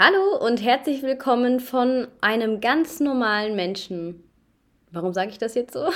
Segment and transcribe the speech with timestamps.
[0.00, 4.22] Hallo und herzlich willkommen von einem ganz normalen Menschen.
[4.92, 5.88] Warum sage ich das jetzt so?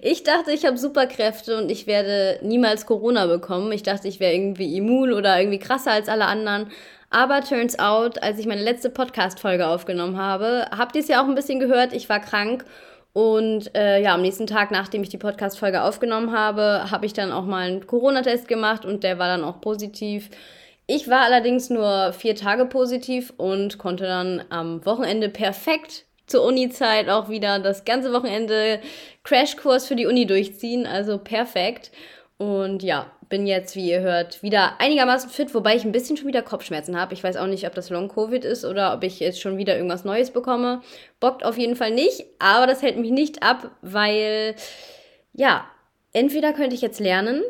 [0.00, 3.72] Ich dachte, ich habe Superkräfte und ich werde niemals Corona bekommen.
[3.72, 6.70] Ich dachte, ich wäre irgendwie immun oder irgendwie krasser als alle anderen.
[7.10, 11.28] Aber turns out, als ich meine letzte Podcast-Folge aufgenommen habe, habt ihr es ja auch
[11.28, 12.64] ein bisschen gehört, ich war krank.
[13.12, 17.32] Und äh, ja, am nächsten Tag, nachdem ich die Podcast-Folge aufgenommen habe, habe ich dann
[17.32, 20.30] auch mal einen Corona-Test gemacht und der war dann auch positiv.
[20.88, 27.08] Ich war allerdings nur vier Tage positiv und konnte dann am Wochenende perfekt zur Uni-Zeit
[27.08, 28.80] auch wieder das ganze Wochenende
[29.24, 30.86] Crashkurs für die Uni durchziehen.
[30.86, 31.90] Also perfekt.
[32.38, 36.28] Und ja, bin jetzt, wie ihr hört, wieder einigermaßen fit, wobei ich ein bisschen schon
[36.28, 37.14] wieder Kopfschmerzen habe.
[37.14, 40.04] Ich weiß auch nicht, ob das Long-Covid ist oder ob ich jetzt schon wieder irgendwas
[40.04, 40.82] Neues bekomme.
[41.18, 44.54] Bockt auf jeden Fall nicht, aber das hält mich nicht ab, weil,
[45.32, 45.66] ja,
[46.12, 47.42] entweder könnte ich jetzt lernen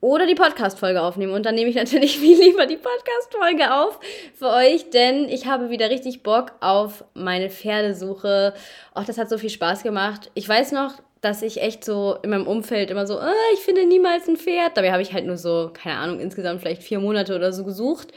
[0.00, 1.32] oder die Podcast-Folge aufnehmen.
[1.32, 4.00] Und dann nehme ich natürlich viel lieber die Podcast-Folge auf
[4.34, 8.54] für euch, denn ich habe wieder richtig Bock auf meine Pferdesuche.
[8.96, 10.30] Och, das hat so viel Spaß gemacht.
[10.34, 13.84] Ich weiß noch, dass ich echt so in meinem Umfeld immer so, oh, ich finde
[13.84, 14.76] niemals ein Pferd.
[14.76, 18.08] Dabei habe ich halt nur so, keine Ahnung, insgesamt vielleicht vier Monate oder so gesucht.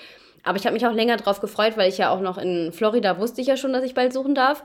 [0.44, 3.18] Aber ich habe mich auch länger drauf gefreut, weil ich ja auch noch in Florida
[3.18, 4.64] wusste ich ja schon, dass ich bald suchen darf.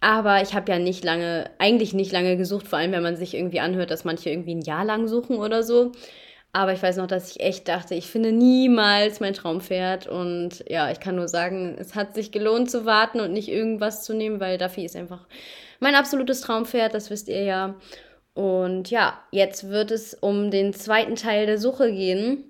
[0.00, 3.34] Aber ich habe ja nicht lange, eigentlich nicht lange gesucht, vor allem wenn man sich
[3.34, 5.92] irgendwie anhört, dass manche irgendwie ein Jahr lang suchen oder so.
[6.54, 10.06] Aber ich weiß noch, dass ich echt dachte, ich finde niemals mein Traumpferd.
[10.06, 14.04] Und ja, ich kann nur sagen, es hat sich gelohnt zu warten und nicht irgendwas
[14.04, 15.26] zu nehmen, weil Duffy ist einfach
[15.80, 17.74] mein absolutes Traumpferd, das wisst ihr ja.
[18.34, 22.44] Und ja, jetzt wird es um den zweiten Teil der Suche gehen.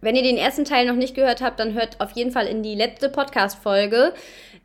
[0.00, 2.62] Wenn ihr den ersten Teil noch nicht gehört habt, dann hört auf jeden Fall in
[2.62, 4.12] die letzte Podcast-Folge.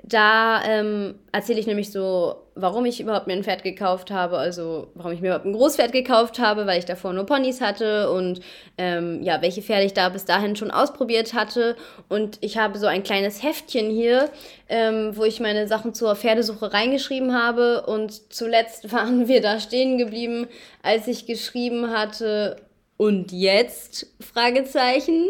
[0.03, 4.87] Da ähm, erzähle ich nämlich so, warum ich überhaupt mir ein Pferd gekauft habe, also
[4.95, 8.39] warum ich mir überhaupt ein Großpferd gekauft habe, weil ich davor nur Ponys hatte und
[8.77, 11.75] ähm, ja, welche Pferde ich da bis dahin schon ausprobiert hatte.
[12.07, 14.29] Und ich habe so ein kleines Heftchen hier,
[14.67, 17.85] ähm, wo ich meine Sachen zur Pferdesuche reingeschrieben habe.
[17.85, 20.47] Und zuletzt waren wir da stehen geblieben,
[20.81, 22.57] als ich geschrieben hatte,
[22.99, 24.07] und jetzt?
[24.19, 25.25] Fragezeichen.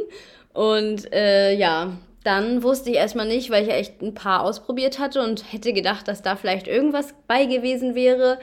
[0.53, 4.99] Und äh, ja, dann wusste ich erstmal nicht, weil ich ja echt ein paar ausprobiert
[4.99, 8.39] hatte und hätte gedacht, dass da vielleicht irgendwas bei gewesen wäre.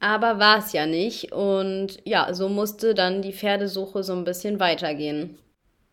[0.00, 1.32] Aber war es ja nicht.
[1.32, 5.38] Und ja, so musste dann die Pferdesuche so ein bisschen weitergehen.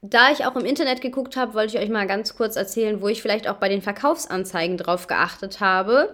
[0.01, 3.07] Da ich auch im Internet geguckt habe, wollte ich euch mal ganz kurz erzählen, wo
[3.07, 6.13] ich vielleicht auch bei den Verkaufsanzeigen drauf geachtet habe.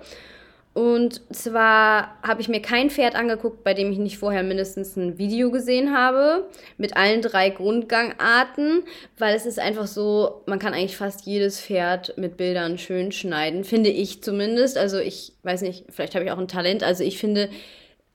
[0.74, 5.18] Und zwar habe ich mir kein Pferd angeguckt, bei dem ich nicht vorher mindestens ein
[5.18, 6.48] Video gesehen habe,
[6.78, 8.84] mit allen drei Grundgangarten,
[9.18, 13.64] weil es ist einfach so, man kann eigentlich fast jedes Pferd mit Bildern schön schneiden,
[13.64, 14.78] finde ich zumindest.
[14.78, 16.84] Also ich weiß nicht, vielleicht habe ich auch ein Talent.
[16.84, 17.50] Also ich finde,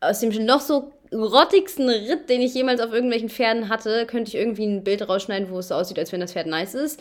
[0.01, 4.37] aus dem noch so rottigsten Ritt, den ich jemals auf irgendwelchen Pferden hatte, könnte ich
[4.37, 7.01] irgendwie ein Bild rausschneiden, wo es so aussieht, als wenn das Pferd nice ist.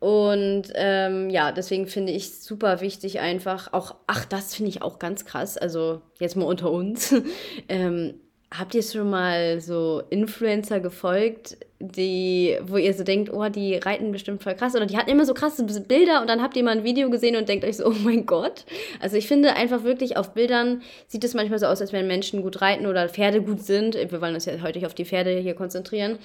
[0.00, 4.98] Und ähm, ja, deswegen finde ich super wichtig einfach auch, ach, das finde ich auch
[4.98, 7.14] ganz krass, also jetzt mal unter uns.
[7.68, 8.14] ähm,
[8.56, 14.10] habt ihr schon mal so Influencer gefolgt, die, wo ihr so denkt, oh, die reiten
[14.10, 16.78] bestimmt voll krass oder die hatten immer so krasse Bilder und dann habt ihr mal
[16.78, 18.64] ein Video gesehen und denkt euch so, oh mein Gott.
[19.00, 22.42] Also ich finde einfach wirklich auf Bildern sieht es manchmal so aus, als wenn Menschen
[22.42, 23.94] gut reiten oder Pferde gut sind.
[23.94, 26.18] Wir wollen uns ja heute auf die Pferde hier konzentrieren.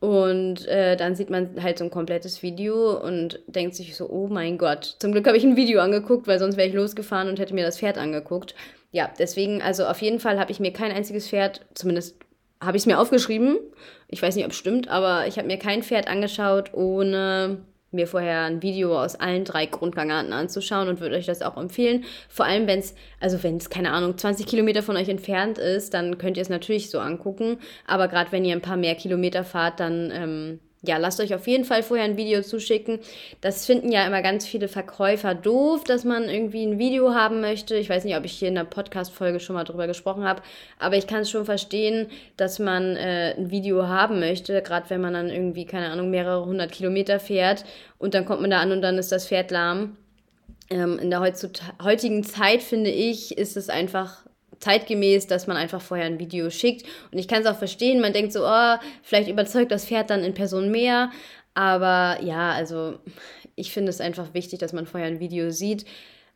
[0.00, 4.28] Und äh, dann sieht man halt so ein komplettes Video und denkt sich so, oh
[4.28, 4.96] mein Gott.
[5.00, 7.64] Zum Glück habe ich ein Video angeguckt, weil sonst wäre ich losgefahren und hätte mir
[7.64, 8.54] das Pferd angeguckt.
[8.92, 12.16] Ja, deswegen, also auf jeden Fall habe ich mir kein einziges Pferd, zumindest
[12.60, 13.58] habe ich es mir aufgeschrieben.
[14.08, 17.58] Ich weiß nicht, ob es stimmt, aber ich habe mir kein Pferd angeschaut, ohne
[17.90, 22.04] mir vorher ein Video aus allen drei Grundgangarten anzuschauen und würde euch das auch empfehlen.
[22.28, 25.94] Vor allem, wenn es, also wenn es, keine Ahnung, 20 Kilometer von euch entfernt ist,
[25.94, 27.58] dann könnt ihr es natürlich so angucken.
[27.86, 31.48] Aber gerade wenn ihr ein paar mehr Kilometer fahrt, dann ähm, ja, lasst euch auf
[31.48, 33.00] jeden Fall vorher ein Video zuschicken.
[33.40, 37.76] Das finden ja immer ganz viele Verkäufer doof, dass man irgendwie ein Video haben möchte.
[37.76, 40.42] Ich weiß nicht, ob ich hier in der Podcast-Folge schon mal drüber gesprochen habe,
[40.78, 45.00] aber ich kann es schon verstehen, dass man äh, ein Video haben möchte, gerade wenn
[45.00, 47.64] man dann irgendwie, keine Ahnung, mehrere hundert Kilometer fährt
[47.98, 49.96] und dann kommt man da an und dann ist das Pferd lahm.
[50.70, 54.27] Ähm, in der heutigen Zeit, finde ich, ist es einfach
[54.60, 56.86] zeitgemäß, dass man einfach vorher ein Video schickt.
[57.12, 60.24] Und ich kann es auch verstehen, man denkt so, oh, vielleicht überzeugt das Pferd dann
[60.24, 61.10] in Person mehr.
[61.54, 62.98] Aber ja, also
[63.56, 65.84] ich finde es einfach wichtig, dass man vorher ein Video sieht.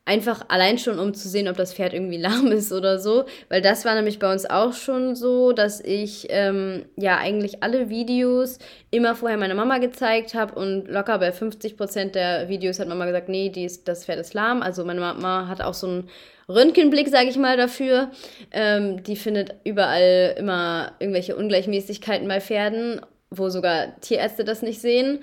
[0.05, 3.25] Einfach allein schon, um zu sehen, ob das Pferd irgendwie lahm ist oder so.
[3.49, 7.89] Weil das war nämlich bei uns auch schon so, dass ich ähm, ja eigentlich alle
[7.89, 8.59] Videos
[8.91, 13.29] immer vorher meiner Mama gezeigt habe und locker bei 50% der Videos hat Mama gesagt,
[13.29, 14.61] nee, die ist, das Pferd ist lahm.
[14.61, 16.09] Also meine Mama hat auch so ein
[16.49, 18.11] Röntgenblick, sage ich mal, dafür.
[18.51, 23.01] Ähm, die findet überall immer irgendwelche Ungleichmäßigkeiten bei Pferden,
[23.31, 25.21] wo sogar Tierärzte das nicht sehen,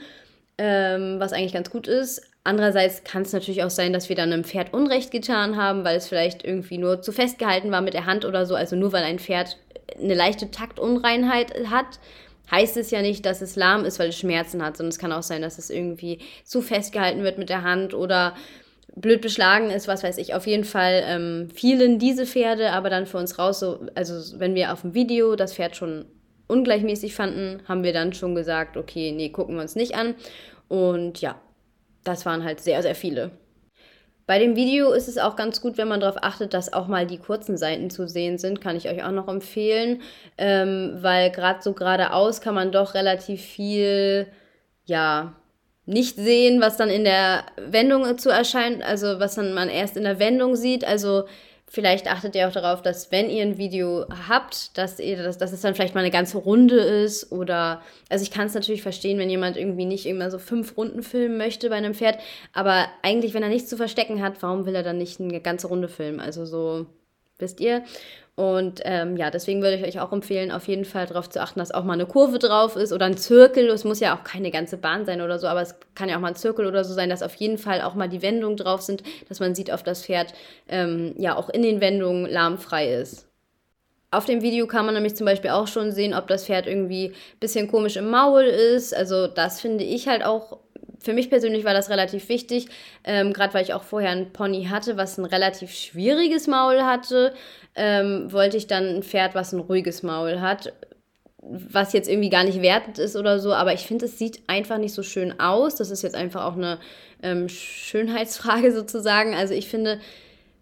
[0.58, 2.22] ähm, was eigentlich ganz gut ist.
[2.50, 5.98] Andererseits kann es natürlich auch sein, dass wir dann einem Pferd Unrecht getan haben, weil
[5.98, 8.56] es vielleicht irgendwie nur zu festgehalten war mit der Hand oder so.
[8.56, 9.57] Also nur weil ein Pferd
[10.01, 12.00] eine leichte Taktunreinheit hat,
[12.50, 15.12] heißt es ja nicht, dass es lahm ist, weil es Schmerzen hat, sondern es kann
[15.12, 18.34] auch sein, dass es irgendwie zu festgehalten wird mit der Hand oder
[18.96, 20.34] blöd beschlagen ist, was weiß ich.
[20.34, 23.60] Auf jeden Fall ähm, fielen diese Pferde aber dann für uns raus.
[23.60, 26.06] So, also wenn wir auf dem Video das Pferd schon
[26.48, 30.16] ungleichmäßig fanden, haben wir dann schon gesagt, okay, nee, gucken wir uns nicht an.
[30.68, 31.40] Und ja,
[32.10, 33.32] das waren halt sehr, sehr viele.
[34.30, 37.08] Bei dem Video ist es auch ganz gut, wenn man darauf achtet, dass auch mal
[37.08, 38.62] die kurzen Seiten zu sehen sind.
[38.62, 40.02] Kann ich euch auch noch empfehlen,
[40.38, 44.28] ähm, weil gerade so geradeaus kann man doch relativ viel,
[44.86, 45.34] ja,
[45.88, 50.04] nicht sehen, was dann in der Wendung zu erscheint, also was dann man erst in
[50.04, 50.86] der Wendung sieht.
[50.86, 51.24] Also
[51.71, 55.51] Vielleicht achtet ihr auch darauf, dass wenn ihr ein Video habt, dass ihr das, dass
[55.51, 59.19] es dann vielleicht mal eine ganze Runde ist oder also ich kann es natürlich verstehen,
[59.19, 62.19] wenn jemand irgendwie nicht immer so fünf Runden filmen möchte bei einem Pferd,
[62.54, 65.68] aber eigentlich, wenn er nichts zu verstecken hat, warum will er dann nicht eine ganze
[65.68, 66.19] Runde filmen?
[66.19, 66.88] Also so,
[67.38, 67.83] wisst ihr?
[68.39, 71.59] Und ähm, ja, deswegen würde ich euch auch empfehlen, auf jeden Fall darauf zu achten,
[71.59, 73.68] dass auch mal eine Kurve drauf ist oder ein Zirkel.
[73.68, 76.21] Es muss ja auch keine ganze Bahn sein oder so, aber es kann ja auch
[76.21, 78.81] mal ein Zirkel oder so sein, dass auf jeden Fall auch mal die Wendungen drauf
[78.81, 80.33] sind, dass man sieht, ob das Pferd
[80.69, 83.27] ähm, ja auch in den Wendungen lahmfrei ist.
[84.09, 87.07] Auf dem Video kann man nämlich zum Beispiel auch schon sehen, ob das Pferd irgendwie
[87.07, 88.95] ein bisschen komisch im Maul ist.
[88.95, 90.59] Also das finde ich halt auch
[91.00, 92.68] für mich persönlich war das relativ wichtig,
[93.04, 97.34] ähm, gerade weil ich auch vorher ein Pony hatte, was ein relativ schwieriges Maul hatte,
[97.75, 100.74] ähm, wollte ich dann ein Pferd, was ein ruhiges Maul hat,
[101.42, 104.78] was jetzt irgendwie gar nicht wertend ist oder so, aber ich finde, es sieht einfach
[104.78, 105.75] nicht so schön aus.
[105.75, 106.80] Das ist jetzt einfach auch eine
[107.24, 109.34] ähm, Schönheitsfrage sozusagen.
[109.36, 110.00] Also ich finde,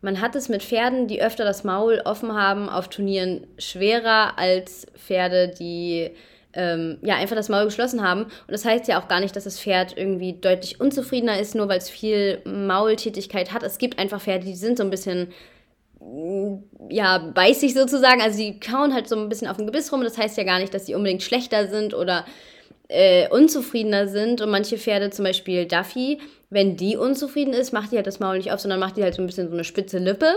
[0.01, 4.85] man hat es mit Pferden, die öfter das Maul offen haben, auf Turnieren schwerer als
[4.95, 6.11] Pferde, die
[6.53, 8.23] ähm, ja, einfach das Maul geschlossen haben.
[8.23, 11.67] Und das heißt ja auch gar nicht, dass das Pferd irgendwie deutlich unzufriedener ist, nur
[11.69, 13.63] weil es viel Maultätigkeit hat.
[13.63, 15.29] Es gibt einfach Pferde, die sind so ein bisschen
[15.99, 16.55] mm,
[16.89, 18.21] ja, beißig sozusagen.
[18.21, 20.03] Also die kauen halt so ein bisschen auf dem Gebiss rum.
[20.03, 22.25] Das heißt ja gar nicht, dass sie unbedingt schlechter sind oder
[22.87, 24.41] äh, unzufriedener sind.
[24.41, 28.37] Und manche Pferde, zum Beispiel Duffy, wenn die unzufrieden ist, macht die halt das Maul
[28.37, 30.33] nicht auf, sondern macht die halt so ein bisschen so eine spitze Lippe.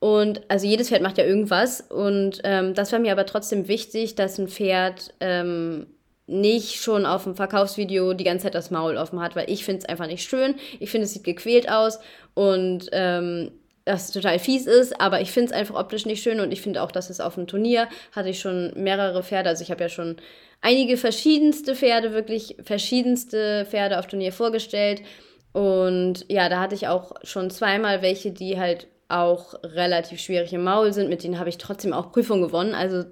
[0.00, 1.82] Und also jedes Pferd macht ja irgendwas.
[1.82, 5.86] Und ähm, das war mir aber trotzdem wichtig, dass ein Pferd ähm,
[6.26, 9.80] nicht schon auf dem Verkaufsvideo die ganze Zeit das Maul offen hat, weil ich finde
[9.80, 10.54] es einfach nicht schön.
[10.78, 11.98] Ich finde, es sieht gequält aus
[12.34, 13.50] und ähm,
[13.84, 16.82] das total fies ist, aber ich finde es einfach optisch nicht schön und ich finde
[16.82, 19.88] auch, dass es auf dem Turnier hatte ich schon mehrere Pferde, also ich habe ja
[19.88, 20.16] schon
[20.60, 25.02] einige verschiedenste Pferde, wirklich verschiedenste Pferde auf Turnier vorgestellt
[25.52, 30.64] und ja, da hatte ich auch schon zweimal welche, die halt auch relativ schwierig im
[30.64, 31.08] Maul sind.
[31.08, 32.74] Mit denen habe ich trotzdem auch Prüfungen gewonnen.
[32.74, 33.04] Also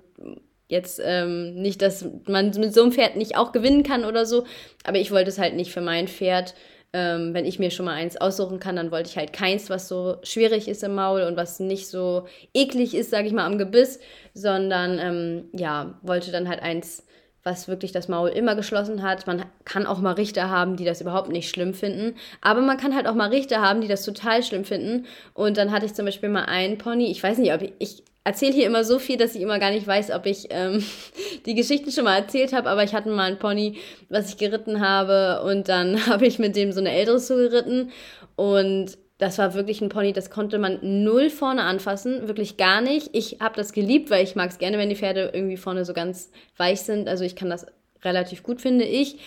[0.69, 4.45] jetzt ähm, nicht, dass man mit so einem Pferd nicht auch gewinnen kann oder so,
[4.85, 6.55] aber ich wollte es halt nicht für mein Pferd.
[6.95, 9.89] Ähm, wenn ich mir schon mal eins aussuchen kann, dann wollte ich halt keins, was
[9.89, 13.59] so schwierig ist im Maul und was nicht so eklig ist, sage ich mal, am
[13.59, 14.01] Gebiss,
[14.33, 17.05] sondern ähm, ja, wollte dann halt eins
[17.49, 19.27] was wirklich das Maul immer geschlossen hat.
[19.27, 22.15] Man kann auch mal Richter haben, die das überhaupt nicht schlimm finden.
[22.43, 25.07] Aber man kann halt auch mal Richter haben, die das total schlimm finden.
[25.33, 27.11] Und dann hatte ich zum Beispiel mal einen Pony.
[27.11, 29.71] Ich weiß nicht, ob ich, ich erzähle hier immer so viel, dass ich immer gar
[29.71, 30.85] nicht weiß, ob ich ähm,
[31.47, 32.69] die Geschichten schon mal erzählt habe.
[32.69, 33.79] Aber ich hatte mal einen Pony,
[34.11, 35.43] was ich geritten habe.
[35.43, 37.91] Und dann habe ich mit dem so eine ältere zugeritten.
[38.37, 43.11] Und das war wirklich ein Pony, das konnte man null vorne anfassen, wirklich gar nicht.
[43.13, 45.93] Ich habe das geliebt, weil ich mag es gerne, wenn die Pferde irgendwie vorne so
[45.93, 47.09] ganz weich sind.
[47.09, 47.67] Also ich kann das
[48.05, 49.19] relativ gut, finde ich.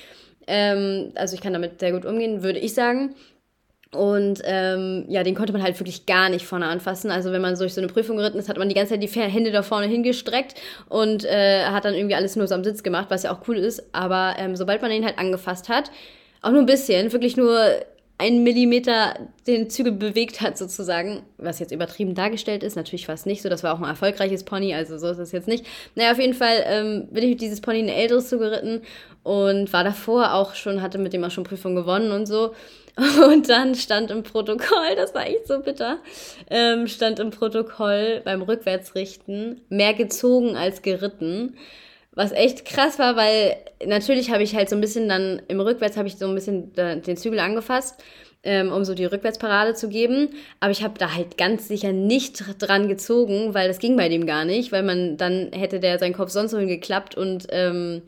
[0.48, 3.15] Ähm, also ich kann damit sehr gut umgehen, würde ich sagen.
[3.93, 7.12] Und ähm, ja, den konnte man halt wirklich gar nicht vorne anfassen.
[7.12, 9.10] Also wenn man durch so eine Prüfung geritten ist, hat man die ganze Zeit die
[9.10, 10.55] Hände da vorne hingestreckt
[10.88, 13.57] und äh, hat dann irgendwie alles nur so am Sitz gemacht, was ja auch cool
[13.57, 13.93] ist.
[13.93, 15.91] Aber ähm, sobald man ihn halt angefasst hat,
[16.41, 17.60] auch nur ein bisschen, wirklich nur
[18.22, 19.16] einen Millimeter
[19.48, 23.63] den Zügel bewegt hat, sozusagen, was jetzt übertrieben dargestellt ist, natürlich fast nicht so, das
[23.63, 25.66] war auch ein erfolgreiches Pony, also so ist es jetzt nicht.
[25.96, 28.84] Naja, auf jeden Fall ähm, bin ich mit dieses Pony ein älteres zugeritten
[29.24, 32.54] und war davor auch schon, hatte mit dem auch schon Prüfung gewonnen und so.
[33.25, 36.00] Und dann stand im Protokoll, das war echt so bitter,
[36.50, 41.56] ähm, stand im Protokoll beim Rückwärtsrichten mehr gezogen als geritten.
[42.13, 45.96] Was echt krass war, weil natürlich habe ich halt so ein bisschen dann im Rückwärts
[45.96, 48.03] habe ich so ein bisschen den Zügel angefasst,
[48.44, 50.30] ähm, um so die Rückwärtsparade zu geben.
[50.60, 54.25] Aber ich habe da halt ganz sicher nicht dran gezogen, weil das ging bei dem
[54.25, 58.01] gar nicht, weil man dann hätte der seinen Kopf sonst so hingeklappt und ähm,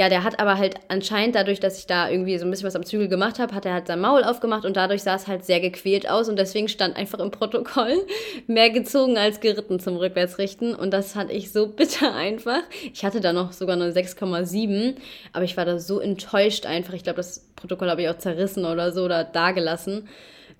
[0.00, 2.74] ja, der hat aber halt anscheinend dadurch, dass ich da irgendwie so ein bisschen was
[2.74, 5.44] am Zügel gemacht habe, hat er halt sein Maul aufgemacht und dadurch sah es halt
[5.44, 8.06] sehr gequält aus und deswegen stand einfach im Protokoll
[8.46, 12.62] mehr gezogen als geritten zum Rückwärtsrichten und das fand ich so bitter einfach.
[12.94, 14.94] Ich hatte da noch sogar eine 6,7,
[15.34, 16.94] aber ich war da so enttäuscht einfach.
[16.94, 20.08] Ich glaube, das Protokoll habe ich auch zerrissen oder so oder dagelassen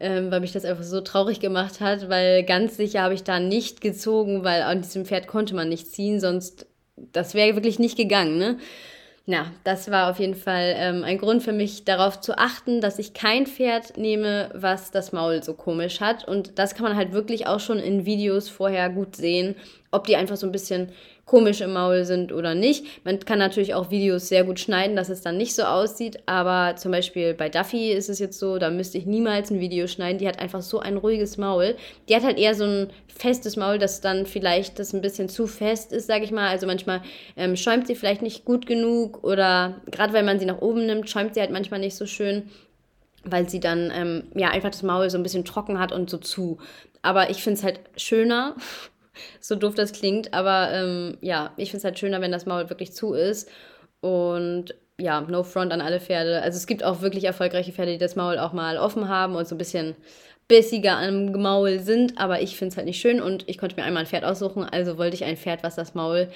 [0.01, 3.41] ähm, weil mich das einfach so traurig gemacht hat, weil ganz sicher habe ich da
[3.41, 6.67] nicht gezogen, weil an diesem Pferd konnte man nicht ziehen, sonst
[7.13, 8.59] das wäre wirklich nicht gegangen, ne?
[9.31, 12.99] Ja, das war auf jeden Fall ähm, ein Grund für mich, darauf zu achten, dass
[12.99, 16.27] ich kein Pferd nehme, was das Maul so komisch hat.
[16.27, 19.55] Und das kann man halt wirklich auch schon in Videos vorher gut sehen,
[19.93, 20.91] ob die einfach so ein bisschen
[21.31, 23.05] komisch im Maul sind oder nicht.
[23.05, 26.75] Man kann natürlich auch Videos sehr gut schneiden, dass es dann nicht so aussieht, aber
[26.75, 30.19] zum Beispiel bei Duffy ist es jetzt so, da müsste ich niemals ein Video schneiden.
[30.19, 31.77] Die hat einfach so ein ruhiges Maul.
[32.09, 35.47] Die hat halt eher so ein festes Maul, das dann vielleicht das ein bisschen zu
[35.47, 36.49] fest ist, sage ich mal.
[36.49, 37.01] Also manchmal
[37.37, 41.09] ähm, schäumt sie vielleicht nicht gut genug oder gerade wenn man sie nach oben nimmt,
[41.09, 42.51] schäumt sie halt manchmal nicht so schön
[43.23, 46.17] weil sie dann ähm, ja einfach das Maul so ein bisschen trocken hat und so
[46.17, 46.57] zu.
[47.03, 48.57] Aber ich finde es halt schöner,
[49.41, 52.69] so doof das klingt, aber ähm, ja, ich finde es halt schöner, wenn das Maul
[52.71, 53.51] wirklich zu ist.
[54.01, 56.43] Und ja, no front an alle Pferde.
[56.43, 59.49] Also es gibt auch wirklich erfolgreiche Pferde, die das Maul auch mal offen haben und
[59.49, 59.97] so ein bisschen
[60.49, 63.85] bissiger am Maul sind, aber ich finde es halt nicht schön und ich konnte mir
[63.85, 66.29] einmal ein Pferd aussuchen, also wollte ich ein Pferd, was das Maul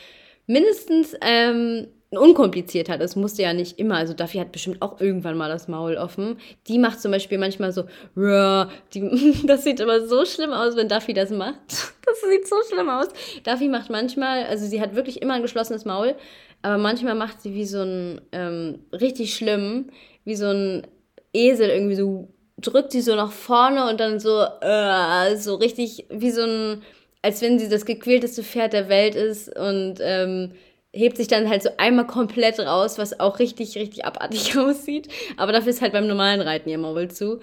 [0.46, 3.00] mindestens ähm, unkompliziert hat.
[3.00, 6.38] Es musste ja nicht immer, also Duffy hat bestimmt auch irgendwann mal das Maul offen.
[6.68, 7.84] Die macht zum Beispiel manchmal so,
[8.16, 11.58] die, das sieht immer so schlimm aus, wenn Duffy das macht.
[12.06, 13.08] Das sieht so schlimm aus.
[13.44, 16.14] Duffy macht manchmal, also sie hat wirklich immer ein geschlossenes Maul,
[16.60, 19.90] aber manchmal macht sie wie so ein, ähm, richtig schlimm,
[20.24, 20.86] wie so ein
[21.32, 26.30] Esel irgendwie so, drückt sie so nach vorne und dann so, äh, so richtig wie
[26.30, 26.82] so ein,
[27.22, 30.52] als wenn sie das gequälteste Pferd der Welt ist und ähm,
[30.94, 35.08] hebt sich dann halt so einmal komplett raus, was auch richtig, richtig abartig aussieht.
[35.36, 37.40] Aber dafür ist halt beim normalen Reiten ihr Maul zu.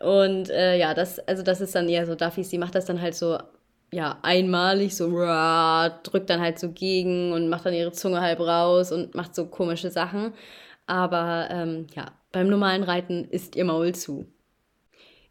[0.00, 3.00] Und äh, ja, das, also das ist dann eher so Duffy, sie macht das dann
[3.00, 3.38] halt so,
[3.92, 8.92] ja, einmalig, so drückt dann halt so gegen und macht dann ihre Zunge halb raus
[8.92, 10.32] und macht so komische Sachen.
[10.86, 14.26] Aber ähm, ja, beim normalen Reiten ist ihr Maul zu.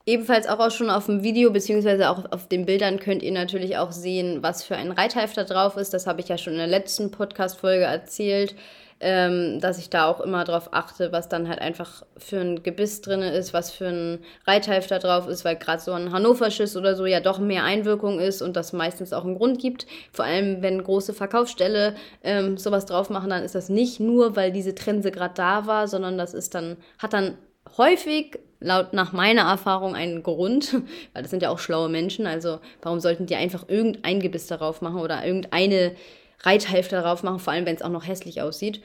[0.06, 3.92] Ebenfalls auch, schon auf dem Video beziehungsweise auch auf den Bildern könnt ihr natürlich auch
[3.92, 5.94] sehen, was für ein Reithalfter drauf ist.
[5.94, 8.56] Das habe ich ja schon in der letzten Podcast-Folge erzählt,
[9.02, 13.02] ähm, dass ich da auch immer darauf achte, was dann halt einfach für ein Gebiss
[13.02, 17.06] drin ist, was für ein Reithalfter drauf ist, weil gerade so ein Hannoverschiss oder so
[17.06, 19.86] ja doch mehr Einwirkung ist und das meistens auch einen Grund gibt.
[20.12, 24.52] Vor allem, wenn große Verkaufsstelle ähm, sowas drauf machen, dann ist das nicht nur, weil
[24.52, 27.38] diese Trense gerade da war, sondern das ist dann, hat dann
[27.78, 30.74] häufig laut nach meiner Erfahrung einen Grund,
[31.14, 34.82] weil das sind ja auch schlaue Menschen, also warum sollten die einfach irgendein Gebiss darauf
[34.82, 35.96] machen oder irgendeine
[36.42, 38.82] Reithälfte darauf machen, vor allem wenn es auch noch hässlich aussieht.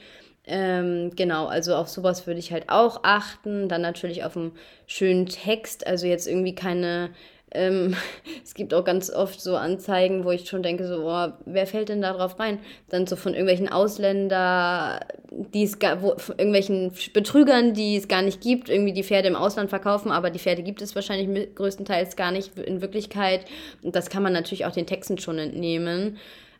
[0.47, 3.67] Ähm, genau, also auf sowas würde ich halt auch achten.
[3.67, 4.51] Dann natürlich auf einen
[4.85, 7.09] schönen Text, also jetzt irgendwie keine
[7.55, 7.95] ähm,
[8.43, 11.89] es gibt auch ganz oft so Anzeigen, wo ich schon denke, so, oh, wer fällt
[11.89, 12.59] denn da drauf rein?
[12.89, 14.99] Dann so von irgendwelchen Ausländer,
[15.31, 19.35] die es wo, von irgendwelchen Betrügern, die es gar nicht gibt, irgendwie die Pferde im
[19.35, 23.45] Ausland verkaufen, aber die Pferde gibt es wahrscheinlich größtenteils gar nicht in Wirklichkeit.
[23.81, 26.17] Und das kann man natürlich auch den Texten schon entnehmen.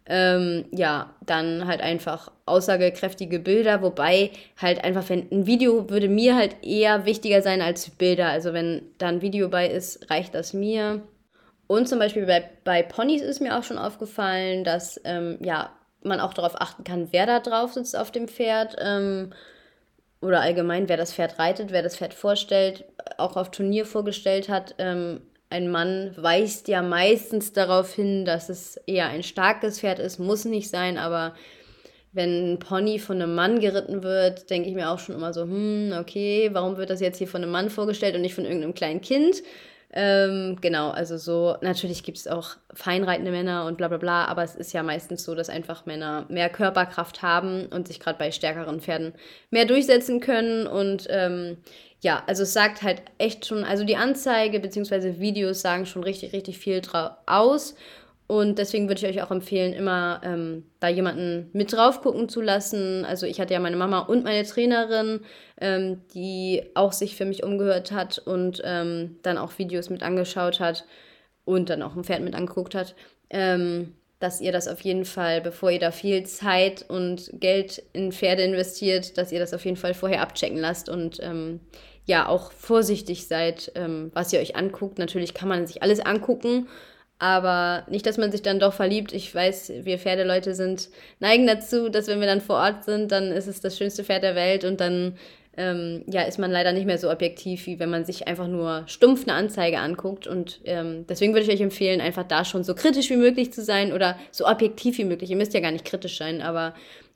[0.08, 4.32] Ähm, ja, dann halt einfach aussagekräftige Bilder, wobei
[4.62, 8.28] halt einfach, wenn ein Video würde mir halt eher wichtiger sein als Bilder.
[8.28, 11.02] Also wenn da ein Video bei ist, reicht das mir.
[11.68, 15.72] Und zum Beispiel bei, bei Ponys ist mir auch schon aufgefallen, dass ähm, ja,
[16.04, 18.76] man auch darauf achten kann, wer da drauf sitzt auf dem Pferd.
[18.80, 19.32] Ähm,
[20.22, 22.86] oder allgemein, wer das Pferd reitet, wer das Pferd vorstellt,
[23.18, 24.76] auch auf Turnier vorgestellt hat.
[24.78, 25.22] Ähm,
[25.56, 30.46] ein Mann weist ja meistens darauf hin, dass es eher ein starkes Pferd ist, muss
[30.46, 31.34] nicht sein, aber
[32.12, 35.44] wenn ein Pony von einem Mann geritten wird, denke ich mir auch schon immer so,
[35.44, 38.74] hm, okay, warum wird das jetzt hier von einem Mann vorgestellt und nicht von irgendeinem
[38.74, 39.44] kleinen Kind?
[39.98, 44.44] Ähm, genau, also so, natürlich gibt es auch feinreitende Männer und bla bla bla, aber
[44.44, 48.32] es ist ja meistens so, dass einfach Männer mehr Körperkraft haben und sich gerade bei
[48.32, 49.14] stärkeren Pferden
[49.52, 51.58] mehr durchsetzen können und ähm,
[52.06, 55.20] ja, also es sagt halt echt schon, also die Anzeige bzw.
[55.20, 56.80] Videos sagen schon richtig, richtig viel
[57.26, 57.74] aus.
[58.28, 62.42] Und deswegen würde ich euch auch empfehlen, immer ähm, da jemanden mit drauf gucken zu
[62.42, 63.06] lassen.
[63.06, 65.22] Also ich hatte ja meine Mama und meine Trainerin,
[65.60, 70.60] ähm, die auch sich für mich umgehört hat und ähm, dann auch Videos mit angeschaut
[70.60, 70.86] hat
[71.44, 72.94] und dann auch ein Pferd mit angeguckt hat.
[73.32, 78.12] Ähm, dass ihr das auf jeden Fall, bevor ihr da viel Zeit und Geld in
[78.12, 81.60] Pferde investiert, dass ihr das auf jeden Fall vorher abchecken lasst und ähm,
[82.06, 85.00] ja auch vorsichtig seid, ähm, was ihr euch anguckt.
[85.00, 86.68] Natürlich kann man sich alles angucken,
[87.18, 89.14] Aber nicht, dass man sich dann doch verliebt.
[89.14, 93.32] Ich weiß, wir Pferdeleute sind, neigen dazu, dass wenn wir dann vor Ort sind, dann
[93.32, 95.18] ist es das schönste Pferd der Welt und dann
[95.58, 98.84] ähm, ja, ist man leider nicht mehr so objektiv, wie wenn man sich einfach nur
[98.88, 100.28] stumpf eine Anzeige anguckt.
[100.28, 103.64] Und ähm, deswegen würde ich euch empfehlen, einfach da schon so kritisch wie möglich zu
[103.64, 105.30] sein oder so objektiv wie möglich.
[105.30, 106.74] Ihr müsst ja gar nicht kritisch sein, aber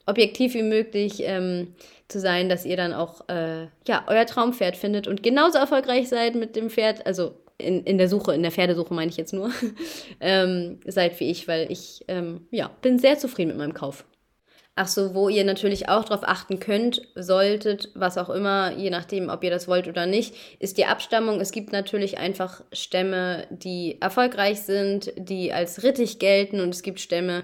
[0.10, 1.74] objektiv wie möglich ähm,
[2.08, 6.36] zu sein, dass ihr dann auch äh, ja, euer Traumpferd findet und genauso erfolgreich seid
[6.36, 9.52] mit dem Pferd, also in, in der Suche, in der Pferdesuche meine ich jetzt nur,
[10.20, 14.06] ähm, seid wie ich, weil ich ähm, ja, bin sehr zufrieden mit meinem Kauf.
[14.82, 19.28] Ach so, wo ihr natürlich auch darauf achten könnt, solltet, was auch immer, je nachdem,
[19.28, 21.42] ob ihr das wollt oder nicht, ist die Abstammung.
[21.42, 27.02] Es gibt natürlich einfach Stämme, die erfolgreich sind, die als rittig gelten und es gibt
[27.02, 27.44] Stämme,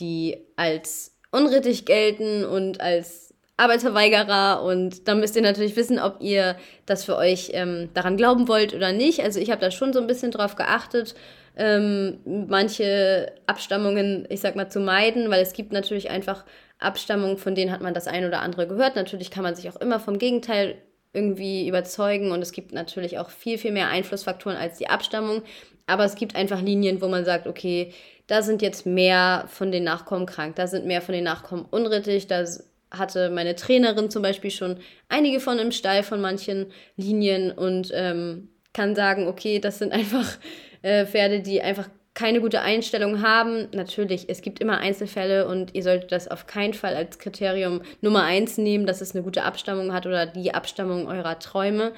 [0.00, 6.56] die als unrittig gelten und als Arbeitsverweigerer und da müsst ihr natürlich wissen, ob ihr
[6.86, 9.22] das für euch ähm, daran glauben wollt oder nicht.
[9.22, 11.14] Also ich habe da schon so ein bisschen drauf geachtet,
[11.56, 16.44] ähm, manche Abstammungen, ich sag mal, zu meiden, weil es gibt natürlich einfach
[16.78, 18.96] Abstammungen, von denen hat man das ein oder andere gehört.
[18.96, 20.78] Natürlich kann man sich auch immer vom Gegenteil
[21.12, 25.42] irgendwie überzeugen und es gibt natürlich auch viel, viel mehr Einflussfaktoren als die Abstammung.
[25.86, 27.92] Aber es gibt einfach Linien, wo man sagt, okay,
[28.26, 32.28] da sind jetzt mehr von den Nachkommen krank, da sind mehr von den Nachkommen unrittig,
[32.28, 32.44] da
[32.90, 38.48] hatte meine Trainerin zum Beispiel schon einige von im Stall von manchen Linien und ähm,
[38.72, 40.38] kann sagen, okay, das sind einfach
[40.82, 43.68] äh, Pferde, die einfach keine gute Einstellung haben.
[43.72, 48.24] Natürlich, es gibt immer Einzelfälle und ihr solltet das auf keinen Fall als Kriterium Nummer
[48.24, 51.92] eins nehmen, dass es eine gute Abstammung hat oder die Abstammung eurer Träume.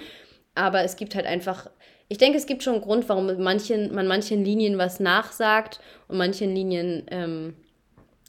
[0.54, 1.70] Aber es gibt halt einfach,
[2.12, 6.18] ich denke, es gibt schon einen Grund, warum manchen, man manchen Linien was nachsagt und
[6.18, 7.56] manchen Linien ähm,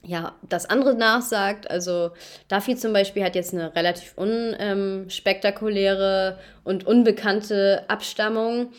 [0.05, 1.69] ja, das andere nachsagt.
[1.69, 2.11] Also
[2.47, 8.71] Duffy zum Beispiel hat jetzt eine relativ unspektakuläre ähm, und unbekannte Abstammung.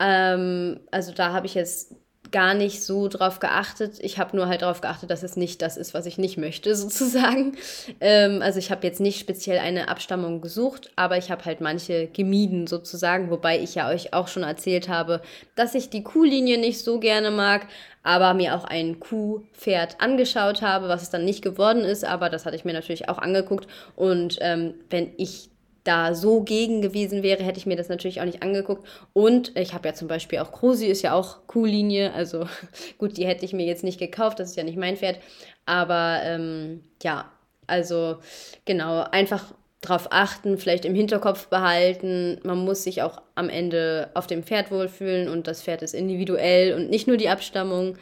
[0.00, 1.94] Ähm, also da habe ich jetzt
[2.30, 3.98] gar nicht so drauf geachtet.
[4.00, 6.74] Ich habe nur halt darauf geachtet, dass es nicht das ist, was ich nicht möchte,
[6.76, 7.56] sozusagen.
[8.00, 12.08] Ähm, also ich habe jetzt nicht speziell eine Abstammung gesucht, aber ich habe halt manche
[12.08, 13.30] gemieden, sozusagen.
[13.30, 15.22] Wobei ich ja euch auch schon erzählt habe,
[15.54, 17.66] dass ich die Kuhlinie nicht so gerne mag,
[18.02, 22.04] aber mir auch ein Kuhpferd angeschaut habe, was es dann nicht geworden ist.
[22.04, 23.66] Aber das hatte ich mir natürlich auch angeguckt.
[23.96, 25.50] Und ähm, wenn ich
[25.84, 28.86] da so gegen gewesen wäre, hätte ich mir das natürlich auch nicht angeguckt.
[29.12, 32.12] Und ich habe ja zum Beispiel auch Krusi, ist ja auch Kuhlinie.
[32.12, 32.46] Also
[32.98, 35.18] gut, die hätte ich mir jetzt nicht gekauft, das ist ja nicht mein Pferd.
[35.66, 37.30] Aber ähm, ja,
[37.66, 38.18] also
[38.64, 42.40] genau, einfach drauf achten, vielleicht im Hinterkopf behalten.
[42.42, 46.74] Man muss sich auch am Ende auf dem Pferd wohlfühlen und das Pferd ist individuell
[46.74, 47.96] und nicht nur die Abstammung.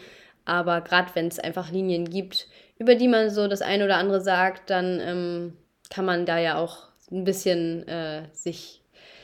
[0.44, 4.20] Aber gerade wenn es einfach Linien gibt, über die man so das eine oder andere
[4.20, 5.52] sagt, dann ähm,
[5.90, 8.82] kann man da ja auch ein bisschen äh, sich,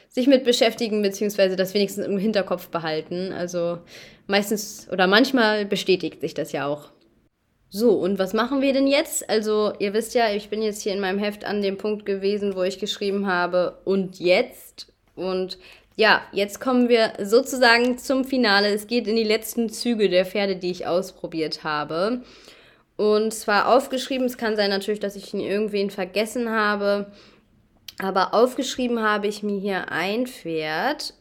[0.08, 3.32] sich mit beschäftigen, beziehungsweise das wenigstens im Hinterkopf behalten.
[3.32, 3.78] Also
[4.26, 6.90] meistens oder manchmal bestätigt sich das ja auch.
[7.74, 9.30] So, und was machen wir denn jetzt?
[9.30, 12.54] Also, ihr wisst ja, ich bin jetzt hier in meinem Heft an dem Punkt gewesen,
[12.54, 14.92] wo ich geschrieben habe, und jetzt?
[15.14, 15.56] Und
[15.96, 18.68] ja, jetzt kommen wir sozusagen zum Finale.
[18.68, 22.20] Es geht in die letzten Züge der Pferde, die ich ausprobiert habe.
[22.96, 27.10] Und zwar aufgeschrieben, es kann sein natürlich, dass ich ihn irgendwen vergessen habe.
[28.00, 31.14] Aber aufgeschrieben habe ich mir hier ein Pferd,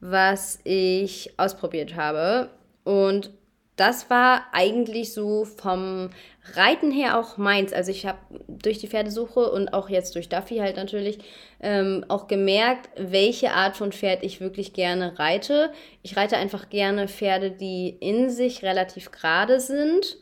[0.00, 2.50] was ich ausprobiert habe.
[2.84, 3.30] Und
[3.76, 6.10] das war eigentlich so vom
[6.54, 7.72] Reiten her auch meins.
[7.72, 11.18] Also ich habe durch die Pferdesuche und auch jetzt durch Duffy halt natürlich
[11.60, 15.72] ähm, auch gemerkt, welche Art von Pferd ich wirklich gerne reite.
[16.02, 20.18] Ich reite einfach gerne Pferde, die in sich relativ gerade sind.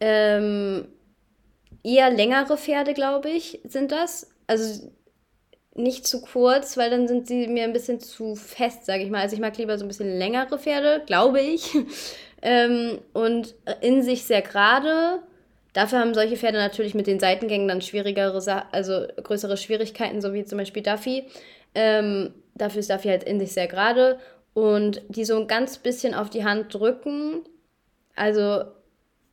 [0.00, 0.86] Ähm,
[1.82, 4.92] eher längere Pferde, glaube ich, sind das also
[5.74, 9.20] nicht zu kurz, weil dann sind sie mir ein bisschen zu fest, sage ich mal.
[9.20, 11.74] Also ich mag lieber so ein bisschen längere Pferde, glaube ich.
[12.42, 15.22] ähm, und in sich sehr gerade.
[15.72, 20.44] Dafür haben solche Pferde natürlich mit den Seitengängen dann schwierigere, also größere Schwierigkeiten, so wie
[20.44, 21.26] zum Beispiel Duffy.
[21.74, 24.20] Ähm, dafür ist Duffy halt in sich sehr gerade.
[24.52, 27.42] Und die so ein ganz bisschen auf die Hand drücken.
[28.14, 28.62] Also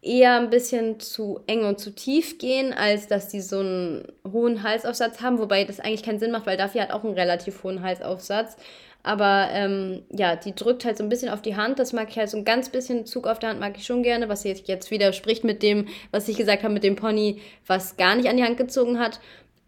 [0.02, 4.64] eher ein bisschen zu eng und zu tief gehen, als dass die so einen hohen
[4.64, 7.84] Halsaufsatz haben, wobei das eigentlich keinen Sinn macht, weil Duffy hat auch einen relativ hohen
[7.84, 8.58] Halsaufsatz.
[9.04, 11.80] Aber ähm, ja, die drückt halt so ein bisschen auf die Hand.
[11.80, 14.04] Das mag ich halt so ein ganz bisschen Zug auf der Hand mag ich schon
[14.04, 17.98] gerne, was jetzt, jetzt widerspricht mit dem, was ich gesagt habe mit dem Pony, was
[17.98, 19.20] gar nicht an die Hand gezogen hat.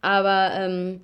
[0.02, 1.02] Aber ähm,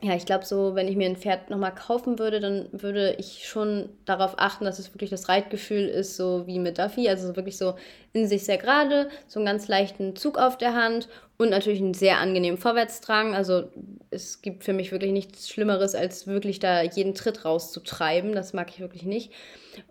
[0.00, 3.48] ja, ich glaube so, wenn ich mir ein Pferd nochmal kaufen würde, dann würde ich
[3.48, 7.08] schon darauf achten, dass es wirklich das Reitgefühl ist, so wie mit Duffy.
[7.08, 7.74] Also wirklich so
[8.12, 11.94] in sich sehr gerade, so einen ganz leichten Zug auf der Hand und natürlich einen
[11.94, 13.34] sehr angenehmen Vorwärtsdrang.
[13.34, 13.72] Also
[14.10, 18.34] es gibt für mich wirklich nichts Schlimmeres, als wirklich da jeden Tritt rauszutreiben.
[18.36, 19.32] Das mag ich wirklich nicht.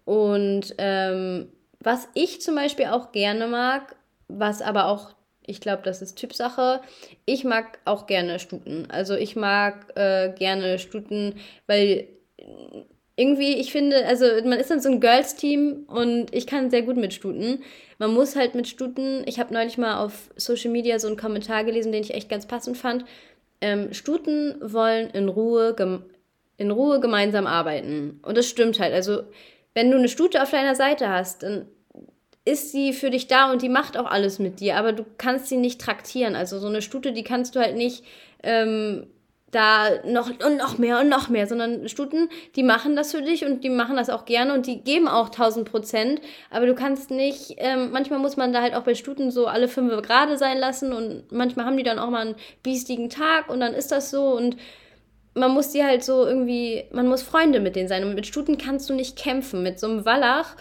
[0.06, 3.98] Und ähm, was ich zum Beispiel auch gerne mag,
[4.30, 5.16] was aber auch
[5.48, 6.82] ich glaube, das ist Typsache.
[7.26, 8.86] Ich mag auch gerne Stuten.
[8.90, 12.08] Also ich mag äh, gerne Stuten, weil
[13.16, 16.98] irgendwie, ich finde, also man ist dann so ein Girls-Team und ich kann sehr gut
[16.98, 17.64] mit Stuten.
[17.98, 21.64] Man muss halt mit Stuten, ich habe neulich mal auf Social Media so einen Kommentar
[21.64, 23.06] gelesen, den ich echt ganz passend fand.
[23.60, 25.76] Ähm, Stuten wollen in Ruhe,
[26.58, 28.20] in Ruhe gemeinsam arbeiten.
[28.22, 28.94] Und das stimmt halt.
[28.94, 29.24] Also,
[29.74, 31.68] wenn du eine Stute auf deiner Seite hast, dann
[32.48, 35.48] ist sie für dich da und die macht auch alles mit dir, aber du kannst
[35.48, 36.36] sie nicht traktieren.
[36.36, 38.06] Also so eine Stute, die kannst du halt nicht
[38.42, 39.08] ähm,
[39.52, 43.46] da noch und noch mehr und noch mehr, sondern Stuten, die machen das für dich
[43.46, 47.12] und die machen das auch gerne und die geben auch 1000 Prozent, aber du kannst
[47.12, 50.58] nicht, ähm, manchmal muss man da halt auch bei Stuten so alle fünf gerade sein
[50.58, 54.10] lassen und manchmal haben die dann auch mal einen biestigen Tag und dann ist das
[54.10, 54.56] so und
[55.34, 58.58] man muss die halt so irgendwie, man muss Freunde mit denen sein und mit Stuten
[58.58, 59.62] kannst du nicht kämpfen.
[59.62, 60.56] Mit so einem Wallach,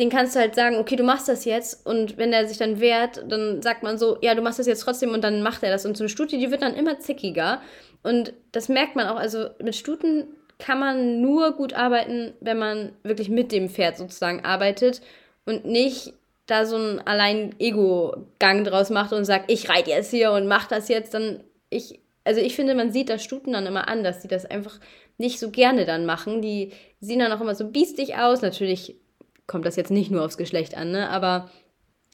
[0.00, 2.80] den kannst du halt sagen, okay, du machst das jetzt und wenn er sich dann
[2.80, 5.70] wehrt, dann sagt man so, ja, du machst das jetzt trotzdem und dann macht er
[5.70, 5.84] das.
[5.84, 7.60] Und so eine Stute, die wird dann immer zickiger
[8.02, 12.92] und das merkt man auch, also mit Stuten kann man nur gut arbeiten, wenn man
[13.02, 15.02] wirklich mit dem Pferd sozusagen arbeitet
[15.44, 16.14] und nicht
[16.46, 20.66] da so einen allein Ego-Gang draus macht und sagt, ich reite jetzt hier und mach
[20.66, 24.20] das jetzt, dann ich, also ich finde, man sieht das Stuten dann immer an, dass
[24.20, 24.80] die das einfach
[25.18, 26.42] nicht so gerne dann machen.
[26.42, 28.42] Die sehen dann auch immer so biestig aus.
[28.42, 28.96] Natürlich
[29.50, 31.10] kommt das jetzt nicht nur aufs Geschlecht an, ne?
[31.10, 31.50] Aber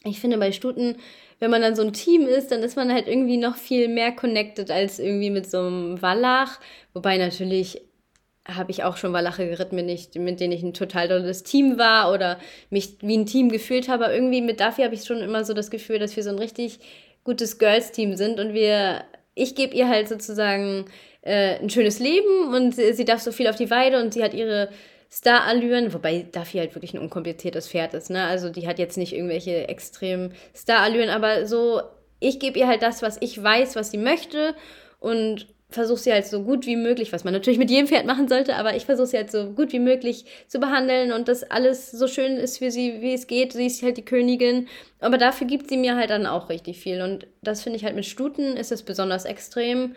[0.04, 0.96] ich finde bei Stuten,
[1.38, 4.12] wenn man dann so ein Team ist, dann ist man halt irgendwie noch viel mehr
[4.12, 6.58] connected als irgendwie mit so einem Wallach.
[6.94, 7.82] Wobei natürlich
[8.48, 11.76] habe ich auch schon Wallache geritten, mit, ich, mit denen ich ein total tolles Team
[11.76, 12.38] war oder
[12.70, 14.06] mich wie ein Team gefühlt habe.
[14.06, 16.38] Aber irgendwie mit Duffy habe ich schon immer so das Gefühl, dass wir so ein
[16.38, 16.78] richtig
[17.22, 20.86] gutes Girls-Team sind und wir, ich gebe ihr halt sozusagen
[21.20, 24.22] äh, ein schönes Leben und sie, sie darf so viel auf die Weide und sie
[24.24, 24.70] hat ihre
[25.10, 28.24] Star-Allüren, wobei Duffy halt wirklich ein unkompliziertes Pferd ist, ne?
[28.24, 31.80] Also die hat jetzt nicht irgendwelche extremen Star-Allüren, aber so,
[32.20, 34.54] ich gebe ihr halt das, was ich weiß, was sie möchte
[35.00, 38.28] und versuche sie halt so gut wie möglich, was man natürlich mit jedem Pferd machen
[38.28, 41.90] sollte, aber ich versuche sie halt so gut wie möglich zu behandeln und dass alles
[41.90, 43.52] so schön ist für sie, wie es geht.
[43.52, 44.68] Sie ist halt die Königin,
[45.00, 47.96] aber dafür gibt sie mir halt dann auch richtig viel und das finde ich halt
[47.96, 49.96] mit Stuten ist es besonders extrem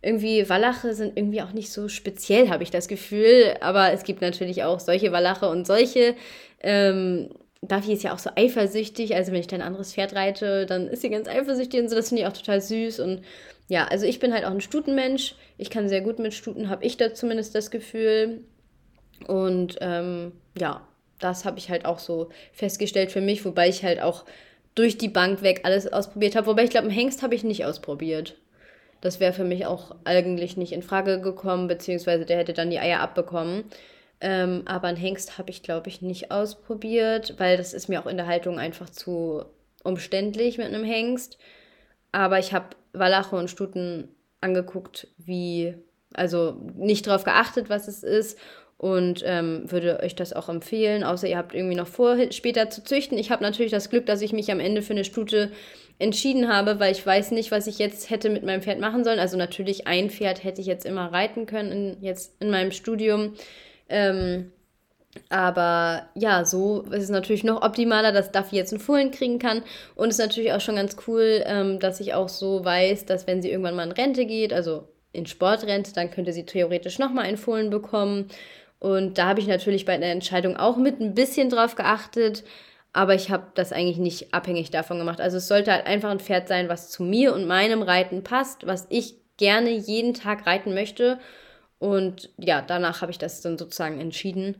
[0.00, 3.56] irgendwie Wallache sind irgendwie auch nicht so speziell, habe ich das Gefühl.
[3.60, 6.14] Aber es gibt natürlich auch solche Wallache und solche.
[6.60, 7.30] Ähm,
[7.60, 9.16] Buffy ist ja auch so eifersüchtig.
[9.16, 11.96] Also wenn ich dann ein anderes Pferd reite, dann ist sie ganz eifersüchtig und so.
[11.96, 13.00] Das finde ich auch total süß.
[13.00, 13.22] Und
[13.68, 15.34] ja, also ich bin halt auch ein Stutenmensch.
[15.56, 18.44] Ich kann sehr gut mit Stuten, habe ich da zumindest das Gefühl.
[19.26, 20.86] Und ähm, ja,
[21.18, 24.24] das habe ich halt auch so festgestellt für mich, wobei ich halt auch
[24.76, 26.46] durch die Bank weg alles ausprobiert habe.
[26.46, 28.36] Wobei ich glaube, einen Hengst habe ich nicht ausprobiert.
[29.00, 32.80] Das wäre für mich auch eigentlich nicht in Frage gekommen, beziehungsweise der hätte dann die
[32.80, 33.64] Eier abbekommen.
[34.20, 38.06] Ähm, aber ein Hengst habe ich, glaube ich, nicht ausprobiert, weil das ist mir auch
[38.06, 39.44] in der Haltung einfach zu
[39.84, 41.38] umständlich mit einem Hengst.
[42.10, 44.08] Aber ich habe Wallache und Stuten
[44.40, 45.74] angeguckt, wie,
[46.14, 48.38] also nicht darauf geachtet, was es ist
[48.78, 52.84] und ähm, würde euch das auch empfehlen, außer ihr habt irgendwie noch vor, später zu
[52.84, 53.18] züchten.
[53.18, 55.50] Ich habe natürlich das Glück, dass ich mich am Ende für eine Stute
[55.98, 59.18] entschieden habe, weil ich weiß nicht, was ich jetzt hätte mit meinem Pferd machen sollen.
[59.18, 63.34] Also natürlich ein Pferd hätte ich jetzt immer reiten können, in, jetzt in meinem Studium.
[63.88, 64.52] Ähm,
[65.30, 69.62] aber ja, so ist es natürlich noch optimaler, dass Duffy jetzt einen Fohlen kriegen kann.
[69.96, 73.26] Und es ist natürlich auch schon ganz cool, ähm, dass ich auch so weiß, dass
[73.26, 77.24] wenn sie irgendwann mal in Rente geht, also in Sportrente, dann könnte sie theoretisch nochmal
[77.24, 78.28] einen Fohlen bekommen.
[78.78, 82.44] Und da habe ich natürlich bei der Entscheidung auch mit ein bisschen drauf geachtet,
[82.92, 85.20] aber ich habe das eigentlich nicht abhängig davon gemacht.
[85.20, 88.66] Also es sollte halt einfach ein Pferd sein, was zu mir und meinem Reiten passt,
[88.66, 91.18] was ich gerne jeden Tag reiten möchte.
[91.78, 94.56] Und ja, danach habe ich das dann sozusagen entschieden.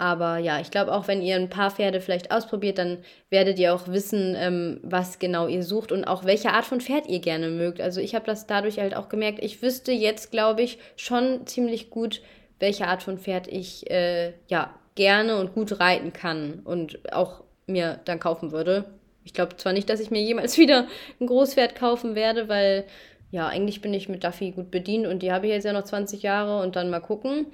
[0.00, 2.98] Aber ja, ich glaube auch, wenn ihr ein paar Pferde vielleicht ausprobiert, dann
[3.30, 7.08] werdet ihr auch wissen, ähm, was genau ihr sucht und auch welche Art von Pferd
[7.08, 7.80] ihr gerne mögt.
[7.80, 9.40] Also ich habe das dadurch halt auch gemerkt.
[9.42, 12.22] Ich wüsste jetzt, glaube ich, schon ziemlich gut,
[12.60, 18.00] welche Art von Pferd ich äh, ja gerne und gut reiten kann und auch mir
[18.04, 18.86] dann kaufen würde.
[19.24, 20.88] Ich glaube zwar nicht, dass ich mir jemals wieder
[21.20, 22.84] ein Großpferd kaufen werde, weil
[23.30, 25.84] ja, eigentlich bin ich mit Duffy gut bedient und die habe ich jetzt ja noch
[25.84, 27.46] 20 Jahre und dann mal gucken.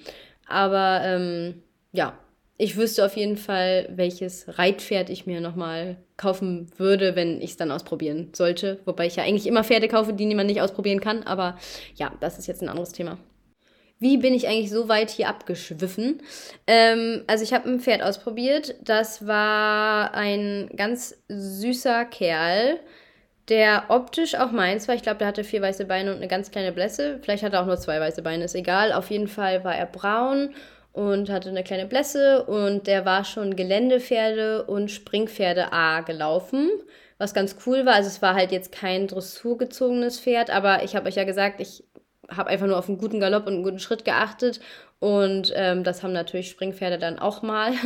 [0.47, 2.17] Aber ähm, ja,
[2.57, 7.57] ich wüsste auf jeden Fall, welches Reitpferd ich mir nochmal kaufen würde, wenn ich es
[7.57, 8.81] dann ausprobieren sollte.
[8.85, 11.25] Wobei ich ja eigentlich immer Pferde kaufe, die niemand nicht ausprobieren kann.
[11.25, 11.59] Aber
[11.97, 13.19] ja, das ist jetzt ein anderes Thema.
[14.05, 16.21] Wie bin ich eigentlich so weit hier abgeschwiffen?
[16.67, 18.75] Ähm, also ich habe ein Pferd ausprobiert.
[18.83, 22.81] Das war ein ganz süßer Kerl,
[23.49, 24.95] der optisch auch meins war.
[24.95, 27.19] Ich glaube, der hatte vier weiße Beine und eine ganz kleine Blässe.
[27.23, 28.93] Vielleicht hat er auch nur zwei weiße Beine, ist egal.
[28.93, 30.51] Auf jeden Fall war er braun
[30.93, 36.69] und hatte eine kleine Blässe und der war schon Geländepferde und Springpferde A gelaufen
[37.17, 37.95] was ganz cool war.
[37.95, 41.85] Also es war halt jetzt kein dressurgezogenes Pferd, aber ich habe euch ja gesagt, ich
[42.31, 44.61] habe einfach nur auf einen guten Galopp und einen guten Schritt geachtet.
[45.01, 47.73] Und ähm, das haben natürlich Springpferde dann auch mal.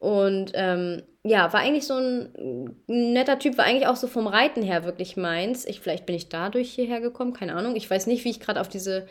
[0.00, 4.62] Und ähm, ja, war eigentlich so ein netter Typ, war eigentlich auch so vom Reiten
[4.62, 5.66] her wirklich meins.
[5.66, 7.74] Ich, vielleicht bin ich dadurch hierher gekommen, keine Ahnung.
[7.74, 9.08] Ich weiß nicht, wie ich gerade auf diese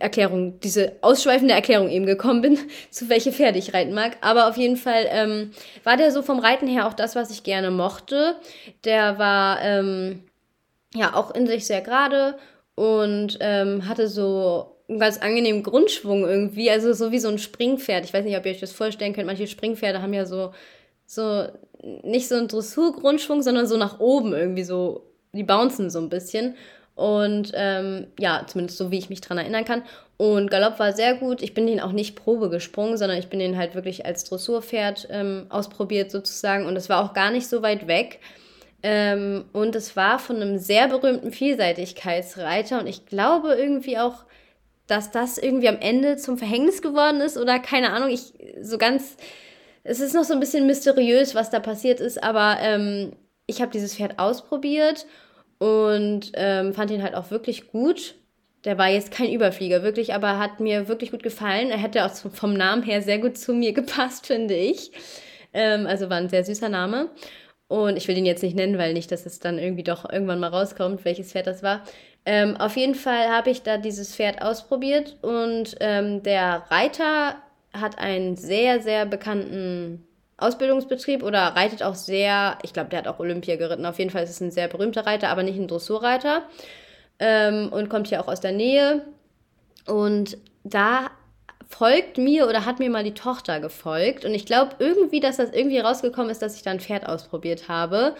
[0.00, 2.58] Erklärung, diese ausschweifende Erklärung eben gekommen bin,
[2.90, 4.16] zu welche Pferde ich reiten mag.
[4.20, 5.52] Aber auf jeden Fall ähm,
[5.84, 8.36] war der so vom Reiten her auch das, was ich gerne mochte.
[8.84, 10.24] Der war ähm,
[10.94, 12.36] ja auch in sich sehr gerade
[12.80, 18.06] und ähm, hatte so einen ganz angenehmen Grundschwung irgendwie, also so wie so ein Springpferd.
[18.06, 19.26] Ich weiß nicht, ob ihr euch das vorstellen könnt.
[19.26, 20.54] Manche Springpferde haben ja so,
[21.04, 21.44] so
[22.02, 26.54] nicht so einen Dressurgrundschwung, sondern so nach oben irgendwie so, die bouncen so ein bisschen.
[26.94, 29.82] Und ähm, ja, zumindest so wie ich mich dran erinnern kann.
[30.16, 31.42] Und Galopp war sehr gut.
[31.42, 35.06] Ich bin den auch nicht Probe gesprungen, sondern ich bin den halt wirklich als Dressurpferd
[35.10, 36.64] ähm, ausprobiert sozusagen.
[36.64, 38.20] Und es war auch gar nicht so weit weg.
[38.82, 44.24] Ähm, und es war von einem sehr berühmten Vielseitigkeitsreiter und ich glaube irgendwie auch,
[44.86, 49.16] dass das irgendwie am Ende zum Verhängnis geworden ist oder keine Ahnung, ich so ganz,
[49.84, 53.12] es ist noch so ein bisschen mysteriös, was da passiert ist, aber ähm,
[53.46, 55.06] ich habe dieses Pferd ausprobiert
[55.58, 58.14] und ähm, fand ihn halt auch wirklich gut.
[58.64, 61.70] Der war jetzt kein Überflieger, wirklich, aber hat mir wirklich gut gefallen.
[61.70, 64.90] Er hätte auch vom Namen her sehr gut zu mir gepasst, finde ich.
[65.52, 67.10] Ähm, also war ein sehr süßer Name.
[67.70, 70.40] Und ich will den jetzt nicht nennen, weil nicht, dass es dann irgendwie doch irgendwann
[70.40, 71.84] mal rauskommt, welches Pferd das war.
[72.26, 77.36] Ähm, auf jeden Fall habe ich da dieses Pferd ausprobiert und ähm, der Reiter
[77.72, 80.04] hat einen sehr, sehr bekannten
[80.36, 83.86] Ausbildungsbetrieb oder reitet auch sehr, ich glaube, der hat auch Olympia geritten.
[83.86, 86.42] Auf jeden Fall ist es ein sehr berühmter Reiter, aber nicht ein Dressurreiter.
[87.20, 89.02] Ähm, und kommt hier auch aus der Nähe.
[89.86, 91.12] Und da
[91.70, 94.24] folgt mir oder hat mir mal die Tochter gefolgt.
[94.24, 97.68] Und ich glaube irgendwie, dass das irgendwie rausgekommen ist, dass ich da ein Pferd ausprobiert
[97.68, 98.14] habe.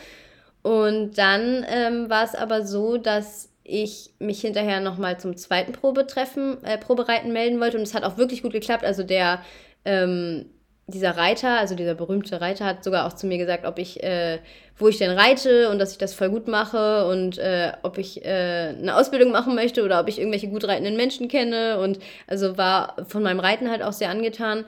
[0.63, 6.63] Und dann ähm, war es aber so, dass ich mich hinterher nochmal zum zweiten Probetreffen,
[6.65, 7.77] äh, Probereiten melden wollte.
[7.77, 8.85] Und es hat auch wirklich gut geklappt.
[8.85, 9.43] Also der
[9.85, 10.47] ähm,
[10.91, 14.39] dieser Reiter, also dieser berühmte Reiter, hat sogar auch zu mir gesagt, ob ich, äh,
[14.77, 18.25] wo ich denn reite und dass ich das voll gut mache und äh, ob ich
[18.25, 22.57] äh, eine Ausbildung machen möchte oder ob ich irgendwelche gut reitenden Menschen kenne und also
[22.57, 24.65] war von meinem Reiten halt auch sehr angetan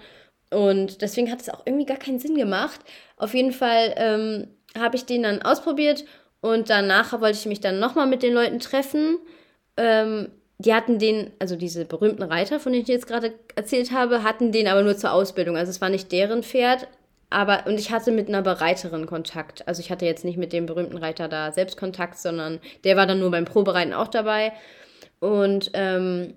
[0.52, 2.80] und deswegen hat es auch irgendwie gar keinen Sinn gemacht.
[3.16, 6.04] Auf jeden Fall ähm, habe ich den dann ausprobiert
[6.40, 9.18] und danach wollte ich mich dann nochmal mit den Leuten treffen.
[9.76, 10.30] Ähm,
[10.64, 14.52] die hatten den, also diese berühmten Reiter, von denen ich jetzt gerade erzählt habe, hatten
[14.52, 15.56] den aber nur zur Ausbildung.
[15.56, 16.86] Also es war nicht deren Pferd,
[17.30, 19.66] aber und ich hatte mit einer Bereiterin Kontakt.
[19.66, 23.06] Also ich hatte jetzt nicht mit dem berühmten Reiter da selbst Kontakt, sondern der war
[23.06, 24.52] dann nur beim Probereiten auch dabei.
[25.18, 26.34] Und ähm,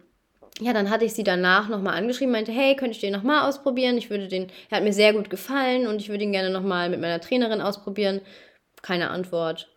[0.61, 3.97] ja, dann hatte ich sie danach nochmal angeschrieben, meinte, hey, könnte ich den nochmal ausprobieren?
[3.97, 6.89] Ich würde den, er hat mir sehr gut gefallen und ich würde ihn gerne nochmal
[6.89, 8.21] mit meiner Trainerin ausprobieren.
[8.81, 9.74] Keine Antwort.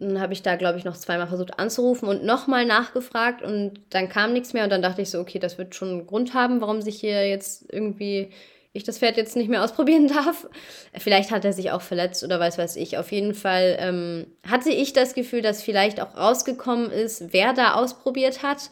[0.00, 4.08] Dann habe ich da, glaube ich, noch zweimal versucht anzurufen und nochmal nachgefragt und dann
[4.08, 6.60] kam nichts mehr und dann dachte ich so, okay, das wird schon einen Grund haben,
[6.60, 8.30] warum sich hier jetzt irgendwie
[8.72, 10.48] ich das Pferd jetzt nicht mehr ausprobieren darf.
[10.96, 12.98] Vielleicht hat er sich auch verletzt oder weiß was ich.
[12.98, 17.74] Auf jeden Fall ähm, hatte ich das Gefühl, dass vielleicht auch rausgekommen ist, wer da
[17.74, 18.70] ausprobiert hat.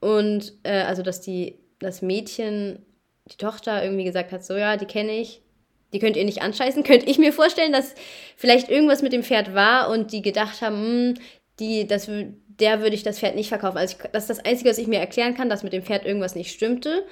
[0.00, 2.84] Und äh, also, dass die, das Mädchen,
[3.30, 5.42] die Tochter irgendwie gesagt hat, so ja, die kenne ich,
[5.92, 6.82] die könnt ihr nicht anscheißen.
[6.84, 7.94] Könnte ich mir vorstellen, dass
[8.36, 11.14] vielleicht irgendwas mit dem Pferd war und die gedacht haben, hm,
[11.60, 13.78] die, das, der würde ich das Pferd nicht verkaufen.
[13.78, 16.04] Also ich, das ist das Einzige, was ich mir erklären kann, dass mit dem Pferd
[16.04, 17.04] irgendwas nicht stimmte.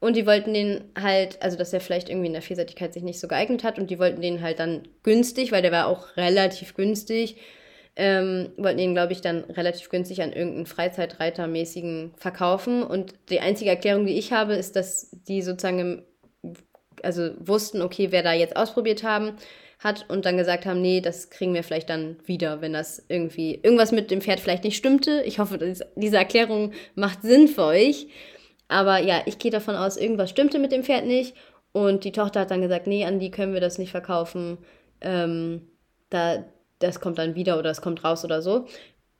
[0.00, 3.20] Und die wollten den halt, also dass er vielleicht irgendwie in der Vielseitigkeit sich nicht
[3.20, 6.74] so geeignet hat und die wollten den halt dann günstig, weil der war auch relativ
[6.74, 7.36] günstig,
[7.94, 12.82] ähm, wollten den, glaube ich, dann relativ günstig an irgendeinen Freizeitreitermäßigen verkaufen.
[12.82, 16.02] Und die einzige Erklärung, die ich habe, ist, dass die sozusagen im
[17.02, 19.36] also wussten, okay, wer da jetzt ausprobiert haben
[19.78, 23.58] hat und dann gesagt haben, nee, das kriegen wir vielleicht dann wieder, wenn das irgendwie
[23.62, 25.22] irgendwas mit dem Pferd vielleicht nicht stimmte.
[25.22, 25.58] Ich hoffe,
[25.96, 28.06] diese Erklärung macht Sinn für euch.
[28.68, 31.34] Aber ja, ich gehe davon aus, irgendwas stimmte mit dem Pferd nicht.
[31.72, 34.58] Und die Tochter hat dann gesagt, nee, an die können wir das nicht verkaufen.
[35.00, 35.68] Ähm,
[36.10, 36.44] da,
[36.78, 38.66] das kommt dann wieder oder es kommt raus oder so.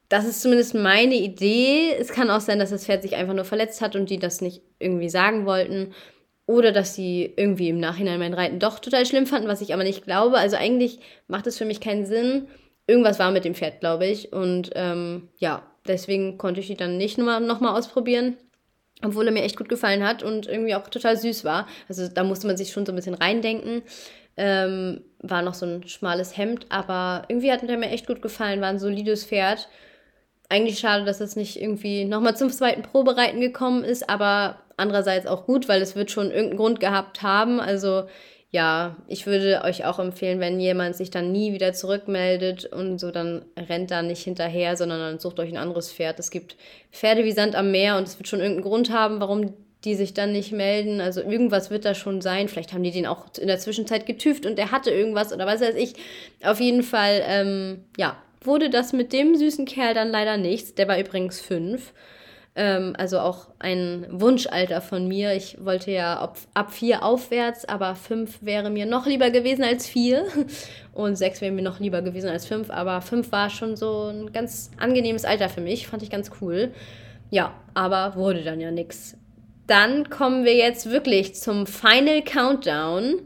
[0.09, 1.95] Das ist zumindest meine Idee.
[1.99, 4.43] Es kann auch sein, dass das Pferd sich einfach nur verletzt hat und die das
[4.43, 5.95] nicht irgendwie sagen wollten.
[6.47, 9.85] Oder dass sie irgendwie im Nachhinein mein Reiten doch total schlimm fanden, was ich aber
[9.85, 10.39] nicht glaube.
[10.39, 12.49] Also eigentlich macht es für mich keinen Sinn.
[12.87, 14.33] Irgendwas war mit dem Pferd, glaube ich.
[14.33, 18.37] Und ähm, ja, deswegen konnte ich die dann nicht nochmal noch mal ausprobieren.
[19.05, 21.67] obwohl er mir echt gut gefallen hat und irgendwie auch total süß war.
[21.89, 23.83] Also da musste man sich schon so ein bisschen reindenken.
[24.37, 28.61] Ähm, war noch so ein schmales Hemd, aber irgendwie hat er mir echt gut gefallen,
[28.61, 29.69] war ein solides Pferd.
[30.49, 35.47] Eigentlich schade, dass es nicht irgendwie nochmal zum zweiten Probereiten gekommen ist, aber andererseits auch
[35.47, 37.61] gut, weil es wird schon irgendeinen Grund gehabt haben.
[37.61, 38.05] Also
[38.51, 43.11] ja, ich würde euch auch empfehlen, wenn jemand sich dann nie wieder zurückmeldet und so,
[43.11, 46.19] dann rennt da nicht hinterher, sondern dann sucht euch ein anderes Pferd.
[46.19, 46.57] Es gibt
[46.93, 50.13] Pferde wie Sand am Meer und es wird schon irgendeinen Grund haben, warum die sich
[50.13, 51.01] dann nicht melden.
[51.01, 52.49] Also irgendwas wird da schon sein.
[52.49, 55.63] Vielleicht haben die den auch in der Zwischenzeit getüft und der hatte irgendwas oder was
[55.63, 55.95] weiß ich.
[56.45, 60.75] Auf jeden Fall, ähm, ja, wurde das mit dem süßen Kerl dann leider nichts.
[60.75, 61.95] Der war übrigens fünf.
[62.55, 65.33] Ähm, also auch ein Wunschalter von mir.
[65.35, 69.87] Ich wollte ja ab, ab vier aufwärts, aber fünf wäre mir noch lieber gewesen als
[69.87, 70.27] vier.
[70.93, 72.71] Und sechs wäre mir noch lieber gewesen als fünf.
[72.71, 75.87] Aber fünf war schon so ein ganz angenehmes Alter für mich.
[75.87, 76.73] Fand ich ganz cool.
[77.31, 79.17] Ja, aber wurde dann ja nichts.
[79.67, 83.23] Dann kommen wir jetzt wirklich zum Final Countdown.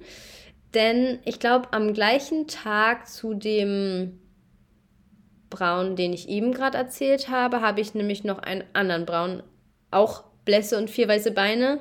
[0.74, 4.20] Denn ich glaube, am gleichen Tag zu dem
[5.50, 9.42] Braun, den ich eben gerade erzählt habe, habe ich nämlich noch einen anderen Braun,
[9.90, 11.80] auch Blässe und vier weiße Beine,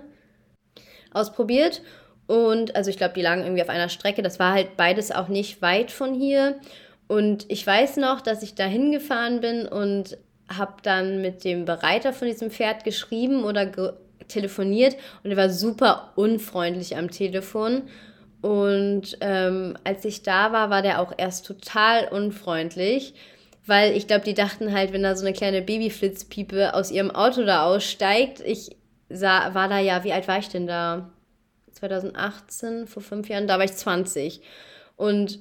[1.11, 1.81] ausprobiert.
[2.27, 4.21] Und also ich glaube, die lagen irgendwie auf einer Strecke.
[4.21, 6.59] Das war halt beides auch nicht weit von hier.
[7.07, 10.17] Und ich weiß noch, dass ich da hingefahren bin und
[10.49, 13.93] habe dann mit dem Bereiter von diesem Pferd geschrieben oder ge
[14.27, 17.83] telefoniert und er war super unfreundlich am Telefon.
[18.41, 23.13] Und ähm, als ich da war, war der auch erst total unfreundlich
[23.65, 27.43] weil ich glaube, die dachten halt, wenn da so eine kleine Babyflitzpiepe aus ihrem Auto
[27.43, 28.75] da aussteigt, ich
[29.09, 31.11] sah, war da ja, wie alt war ich denn da?
[31.71, 34.41] 2018, vor fünf Jahren, da war ich 20
[34.95, 35.39] und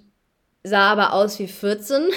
[0.65, 2.09] sah aber aus wie 14.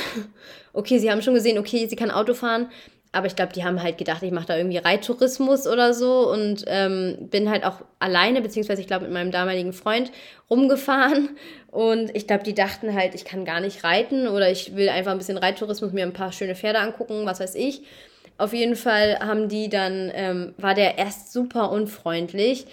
[0.73, 2.69] Okay, sie haben schon gesehen, okay, sie kann Auto fahren,
[3.17, 6.63] aber ich glaube, die haben halt gedacht, ich mache da irgendwie Reittourismus oder so und
[6.67, 10.11] ähm, bin halt auch alleine, beziehungsweise ich glaube mit meinem damaligen Freund
[10.49, 11.29] rumgefahren.
[11.71, 15.11] Und ich glaube, die dachten halt, ich kann gar nicht reiten oder ich will einfach
[15.11, 17.81] ein bisschen Reittourismus, mir ein paar schöne Pferde angucken, was weiß ich.
[18.37, 22.67] Auf jeden Fall haben die dann, ähm, war der erst super unfreundlich.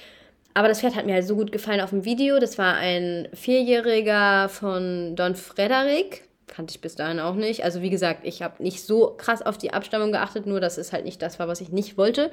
[0.52, 2.38] Aber das Pferd hat mir halt so gut gefallen auf dem Video.
[2.38, 7.64] Das war ein Vierjähriger von Don Frederik kannte ich bis dahin auch nicht.
[7.64, 10.92] Also wie gesagt, ich habe nicht so krass auf die Abstammung geachtet, nur dass es
[10.92, 12.30] halt nicht das war, was ich nicht wollte.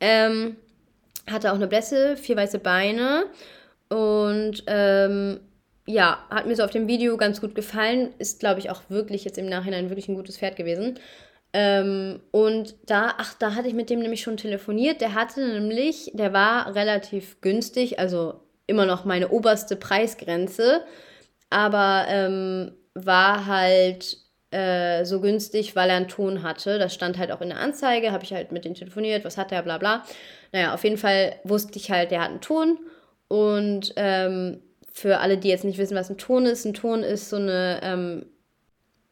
[0.00, 0.56] Ähm,
[1.30, 3.26] hatte auch eine Blässe, vier weiße Beine
[3.88, 5.40] und ähm,
[5.86, 8.14] ja, hat mir so auf dem Video ganz gut gefallen.
[8.18, 10.98] Ist, glaube ich, auch wirklich jetzt im Nachhinein wirklich ein gutes Pferd gewesen.
[11.52, 15.00] Ähm, und da, ach, da hatte ich mit dem nämlich schon telefoniert.
[15.00, 20.82] Der hatte nämlich, der war relativ günstig, also immer noch meine oberste Preisgrenze.
[21.50, 24.18] Aber ähm, war halt
[24.50, 26.78] äh, so günstig, weil er einen Ton hatte.
[26.78, 29.50] Das stand halt auch in der Anzeige, habe ich halt mit dem telefoniert, was hat
[29.52, 30.04] er, bla bla.
[30.52, 32.78] Naja, auf jeden Fall wusste ich halt, der hat einen Ton.
[33.28, 34.60] Und ähm,
[34.92, 37.80] für alle, die jetzt nicht wissen, was ein Ton ist, ein Ton ist so eine,
[37.82, 38.26] ähm,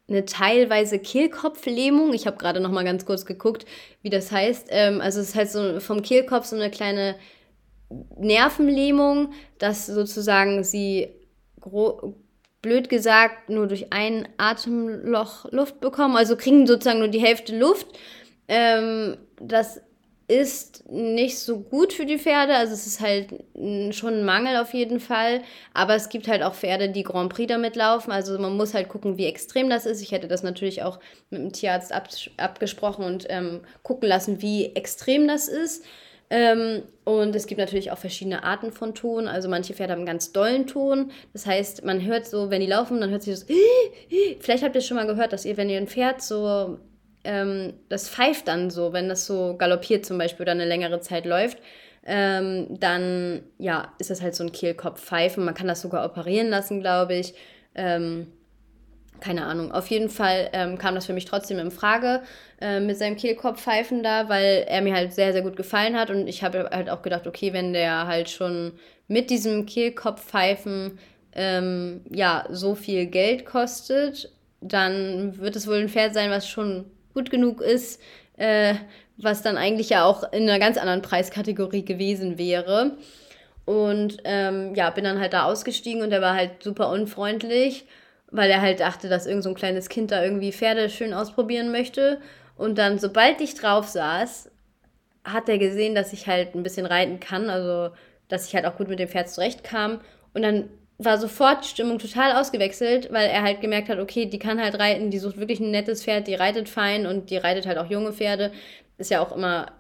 [0.09, 2.13] eine teilweise Kehlkopflähmung.
[2.13, 3.65] Ich habe gerade noch mal ganz kurz geguckt,
[4.03, 4.67] wie das heißt.
[4.71, 7.17] Ähm, also es ist halt so vom Kehlkopf so eine kleine
[8.19, 11.15] Nervenlähmung, dass sozusagen sie
[12.63, 17.87] blöd gesagt nur durch ein Atemloch Luft bekommen, also kriegen sozusagen nur die Hälfte Luft.
[18.49, 19.81] Ähm, das
[20.31, 23.35] ist nicht so gut für die Pferde, also es ist halt
[23.91, 25.43] schon ein Mangel auf jeden Fall,
[25.75, 28.89] aber es gibt halt auch Pferde, die Grand Prix damit laufen, also man muss halt
[28.89, 30.01] gucken, wie extrem das ist.
[30.01, 34.67] Ich hätte das natürlich auch mit dem Tierarzt ab, abgesprochen und ähm, gucken lassen, wie
[34.77, 35.85] extrem das ist.
[36.31, 39.27] Ähm, und es gibt natürlich auch verschiedene Arten von Ton.
[39.27, 41.11] Also manche Pferde haben einen ganz dollen Ton.
[41.33, 43.47] Das heißt, man hört so, wenn die laufen, dann hört sich das.
[44.41, 46.79] Vielleicht habt ihr schon mal gehört, dass ihr, wenn ihr ein Pferd so.
[47.23, 51.27] Ähm, das pfeift dann so, wenn das so galoppiert zum Beispiel oder eine längere Zeit
[51.27, 51.59] läuft.
[52.07, 55.45] Ähm, dann ja, ist das halt so ein Kehlkopf-Pfeifen.
[55.45, 57.35] Man kann das sogar operieren lassen, glaube ich.
[57.75, 58.29] Ähm,
[59.21, 59.73] keine Ahnung.
[59.73, 62.23] Auf jeden Fall ähm, kam das für mich trotzdem in Frage
[62.61, 66.11] äh, mit seinem Kehlkopfpfeifen da, weil er mir halt sehr, sehr gut gefallen hat.
[66.11, 68.73] Und ich habe halt auch gedacht, okay, wenn der halt schon
[69.09, 70.99] mit diesem Kehlkopfpfeifen
[71.35, 76.85] ähm, ja so viel Geld kostet, dann wird es wohl ein Pferd sein, was schon
[77.15, 78.01] gut genug ist,
[78.37, 78.75] äh,
[79.17, 82.97] was dann eigentlich ja auch in einer ganz anderen Preiskategorie gewesen wäre.
[83.65, 87.85] Und ähm, ja, bin dann halt da ausgestiegen und der war halt super unfreundlich
[88.31, 91.73] weil er halt dachte, dass irgend so ein kleines Kind da irgendwie Pferde schön ausprobieren
[91.73, 92.21] möchte.
[92.57, 94.51] Und dann, sobald ich drauf saß,
[95.25, 97.95] hat er gesehen, dass ich halt ein bisschen reiten kann, also
[98.29, 100.01] dass ich halt auch gut mit dem Pferd zurechtkam.
[100.35, 100.69] Und dann
[100.99, 104.79] war sofort die Stimmung total ausgewechselt, weil er halt gemerkt hat, okay, die kann halt
[104.79, 107.91] reiten, die sucht wirklich ein nettes Pferd, die reitet fein und die reitet halt auch
[107.91, 108.53] junge Pferde.
[108.99, 109.73] Ist ja auch immer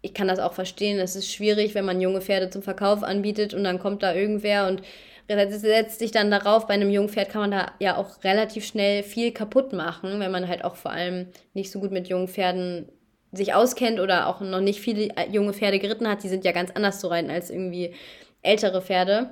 [0.00, 0.98] ich kann das auch verstehen.
[0.98, 4.68] Es ist schwierig, wenn man junge Pferde zum Verkauf anbietet und dann kommt da irgendwer
[4.68, 4.82] und
[5.28, 6.66] setzt sich dann darauf.
[6.66, 10.30] Bei einem jungen Pferd kann man da ja auch relativ schnell viel kaputt machen, wenn
[10.30, 12.88] man halt auch vor allem nicht so gut mit jungen Pferden
[13.32, 16.22] sich auskennt oder auch noch nicht viele äh, junge Pferde geritten hat.
[16.22, 17.94] Die sind ja ganz anders zu reiten als irgendwie
[18.42, 19.30] ältere Pferde.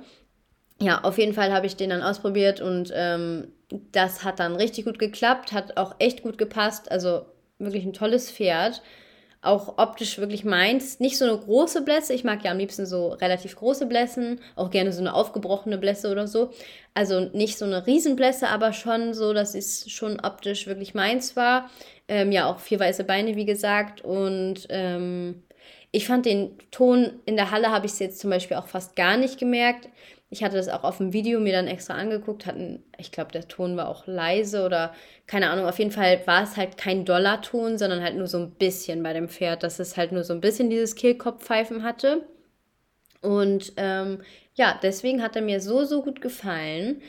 [0.79, 3.47] Ja, auf jeden Fall habe ich den dann ausprobiert und ähm,
[3.91, 6.91] das hat dann richtig gut geklappt, hat auch echt gut gepasst.
[6.91, 7.25] Also
[7.57, 8.83] wirklich ein tolles Pferd
[9.41, 10.99] auch optisch wirklich meins.
[10.99, 12.13] Nicht so eine große Blässe.
[12.13, 14.39] Ich mag ja am liebsten so relativ große Blässen.
[14.55, 16.51] Auch gerne so eine aufgebrochene Blässe oder so.
[16.93, 21.69] Also nicht so eine Riesenblässe, aber schon so, dass es schon optisch wirklich meins war.
[22.07, 24.01] Ähm, ja, auch vier weiße Beine, wie gesagt.
[24.01, 25.43] Und ähm,
[25.91, 28.95] ich fand den Ton in der Halle, habe ich es jetzt zum Beispiel auch fast
[28.95, 29.87] gar nicht gemerkt.
[30.29, 33.47] Ich hatte das auch auf dem Video mir dann extra angeguckt, hatten, ich glaube, der
[33.47, 34.93] Ton war auch leise oder
[35.25, 38.51] keine Ahnung, auf jeden Fall war es halt kein Dollarton, sondern halt nur so ein
[38.51, 42.27] bisschen bei dem Pferd, dass es halt nur so ein bisschen dieses Kehlkopfpfeifen hatte.
[43.21, 44.21] Und ähm,
[44.53, 47.01] ja, deswegen hat er mir so, so gut gefallen,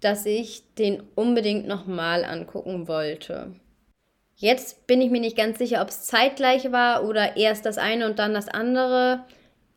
[0.00, 3.54] dass ich den unbedingt nochmal angucken wollte.
[4.36, 8.06] Jetzt bin ich mir nicht ganz sicher, ob es zeitgleich war oder erst das eine
[8.06, 9.24] und dann das andere.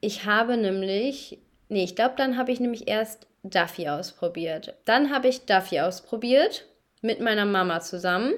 [0.02, 1.39] Ich habe nämlich
[1.70, 4.76] Nee, ich glaube, dann habe ich nämlich erst Duffy ausprobiert.
[4.86, 6.66] Dann habe ich Duffy ausprobiert
[7.02, 8.34] mit meiner Mama zusammen.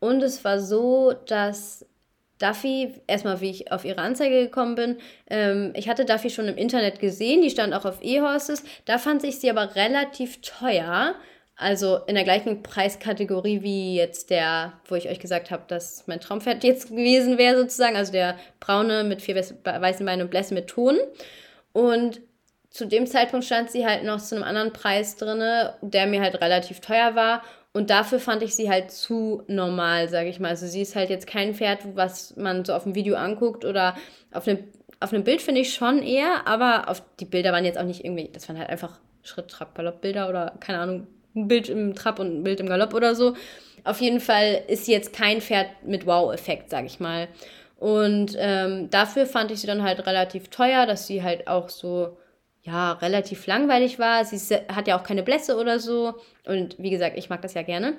[0.00, 1.86] Und es war so, dass
[2.38, 4.96] Duffy, erstmal wie ich auf ihre Anzeige gekommen bin,
[5.28, 8.64] ähm, ich hatte Duffy schon im Internet gesehen, die stand auch auf E-Horses.
[8.86, 11.14] Da fand ich sie aber relativ teuer.
[11.54, 16.20] Also in der gleichen Preiskategorie wie jetzt der, wo ich euch gesagt habe, dass mein
[16.20, 17.96] Traumpferd jetzt gewesen wäre, sozusagen.
[17.96, 20.98] Also der braune mit vier weißen Beinen und Blässe mit Ton.
[21.72, 22.20] Und
[22.70, 25.42] zu dem Zeitpunkt stand sie halt noch zu einem anderen Preis drin,
[25.82, 27.42] der mir halt relativ teuer war.
[27.72, 30.48] Und dafür fand ich sie halt zu normal, sage ich mal.
[30.48, 33.96] Also sie ist halt jetzt kein Pferd, was man so auf dem Video anguckt oder
[34.32, 34.64] auf einem,
[34.98, 38.04] auf einem Bild finde ich schon eher, aber auf die Bilder waren jetzt auch nicht
[38.04, 41.06] irgendwie, das waren halt einfach Schritt, Trab, Galopp Bilder oder keine Ahnung,
[41.36, 43.34] ein Bild im Trab und ein Bild im Galopp oder so.
[43.84, 47.28] Auf jeden Fall ist sie jetzt kein Pferd mit Wow-Effekt, sage ich mal.
[47.80, 52.18] Und ähm, dafür fand ich sie dann halt relativ teuer, dass sie halt auch so,
[52.62, 54.22] ja, relativ langweilig war.
[54.22, 56.14] Sie hat ja auch keine Blässe oder so.
[56.44, 57.94] Und wie gesagt, ich mag das ja gerne.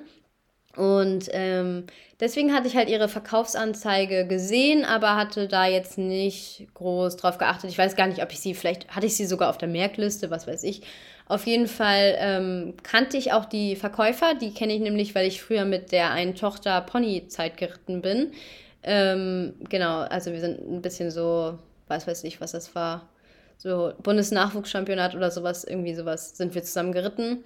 [0.76, 1.86] Und ähm,
[2.20, 7.68] deswegen hatte ich halt ihre Verkaufsanzeige gesehen, aber hatte da jetzt nicht groß drauf geachtet.
[7.68, 10.30] Ich weiß gar nicht, ob ich sie, vielleicht hatte ich sie sogar auf der Merkliste,
[10.30, 10.82] was weiß ich.
[11.26, 15.42] Auf jeden Fall ähm, kannte ich auch die Verkäufer, die kenne ich nämlich, weil ich
[15.42, 18.32] früher mit der einen Tochter Ponyzeit geritten bin.
[18.82, 21.58] Ähm, genau, also wir sind ein bisschen so,
[21.88, 23.08] weiß weiß ich, was das war,
[23.56, 27.44] so Bundesnachwuchschampionat oder sowas, irgendwie sowas sind wir zusammen geritten.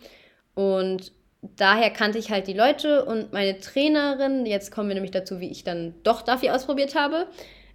[0.55, 1.12] Und
[1.43, 5.51] daher kannte ich halt die Leute und meine Trainerin, jetzt kommen wir nämlich dazu, wie
[5.51, 7.26] ich dann doch Duffy ausprobiert habe.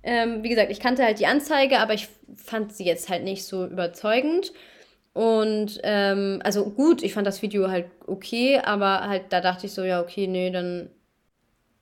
[0.04, 3.46] Ähm, wie gesagt, ich kannte halt die Anzeige, aber ich fand sie jetzt halt nicht
[3.46, 4.52] so überzeugend.
[5.14, 9.74] Und ähm, also gut, ich fand das Video halt okay, aber halt da dachte ich
[9.74, 10.90] so, ja, okay, nee, dann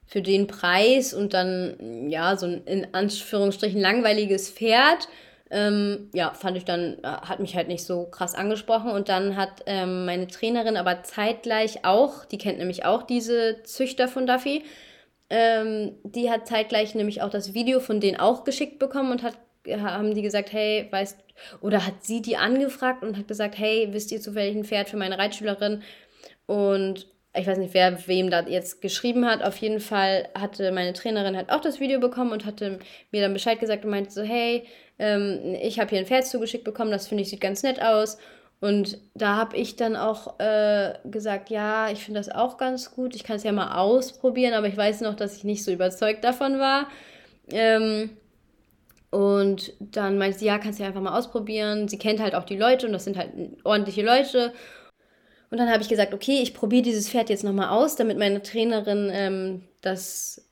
[0.09, 5.07] für den Preis und dann, ja, so ein in Anführungsstrichen langweiliges Pferd,
[5.51, 8.89] ähm, ja, fand ich dann, äh, hat mich halt nicht so krass angesprochen.
[8.89, 14.07] Und dann hat ähm, meine Trainerin aber zeitgleich auch, die kennt nämlich auch diese Züchter
[14.07, 14.63] von Duffy,
[15.29, 19.37] ähm, die hat zeitgleich nämlich auch das Video von denen auch geschickt bekommen und hat,
[19.67, 21.19] haben die gesagt, hey, weißt,
[21.61, 24.97] oder hat sie die angefragt und hat gesagt, hey, wisst ihr zufällig ein Pferd für
[24.97, 25.83] meine Reitschülerin?
[26.47, 27.05] Und
[27.35, 29.43] ich weiß nicht, wer wem da jetzt geschrieben hat.
[29.43, 32.79] Auf jeden Fall hatte meine Trainerin halt auch das Video bekommen und hatte
[33.11, 34.65] mir dann Bescheid gesagt und meinte so, hey,
[34.97, 38.17] ähm, ich habe hier ein Pferd zugeschickt bekommen, das finde ich sieht ganz nett aus.
[38.61, 43.15] Und da habe ich dann auch äh, gesagt, ja, ich finde das auch ganz gut.
[43.15, 46.25] Ich kann es ja mal ausprobieren, aber ich weiß noch, dass ich nicht so überzeugt
[46.25, 46.89] davon war.
[47.51, 48.09] Ähm,
[49.11, 51.87] und dann meinte sie, ja, kannst du ja einfach mal ausprobieren.
[51.87, 53.31] Sie kennt halt auch die Leute und das sind halt
[53.63, 54.53] ordentliche Leute.
[55.51, 58.41] Und dann habe ich gesagt, okay, ich probiere dieses Pferd jetzt nochmal aus, damit meine
[58.43, 60.47] Trainerin ähm, das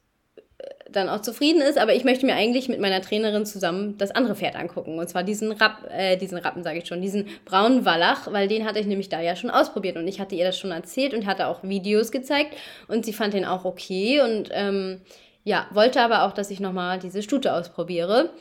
[0.58, 1.78] äh, dann auch zufrieden ist.
[1.78, 4.98] Aber ich möchte mir eigentlich mit meiner Trainerin zusammen das andere Pferd angucken.
[4.98, 8.66] Und zwar diesen Rapp, äh, diesen Rappen, sage ich schon, diesen braunen Wallach, weil den
[8.66, 9.98] hatte ich nämlich da ja schon ausprobiert.
[9.98, 12.56] Und ich hatte ihr das schon erzählt und hatte auch Videos gezeigt.
[12.88, 15.02] Und sie fand den auch okay und ähm,
[15.44, 18.32] ja, wollte aber auch, dass ich nochmal diese Stute ausprobiere.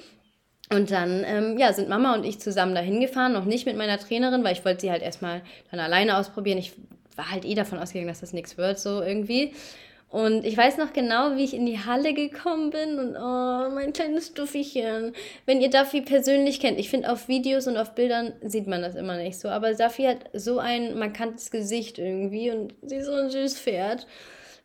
[0.70, 3.98] Und dann ähm, ja, sind Mama und ich zusammen dahin gefahren, noch nicht mit meiner
[3.98, 6.58] Trainerin, weil ich wollte sie halt erstmal dann alleine ausprobieren.
[6.58, 6.72] Ich
[7.14, 9.52] war halt eh davon ausgegangen, dass das nichts wird, so irgendwie.
[10.08, 13.92] Und ich weiß noch genau, wie ich in die Halle gekommen bin und oh, mein
[13.92, 15.12] kleines Duffychen.
[15.46, 18.94] Wenn ihr Duffy persönlich kennt, ich finde auf Videos und auf Bildern sieht man das
[18.94, 23.12] immer nicht so, aber Duffy hat so ein markantes Gesicht irgendwie und sie ist so
[23.12, 24.06] ein süßes Pferd.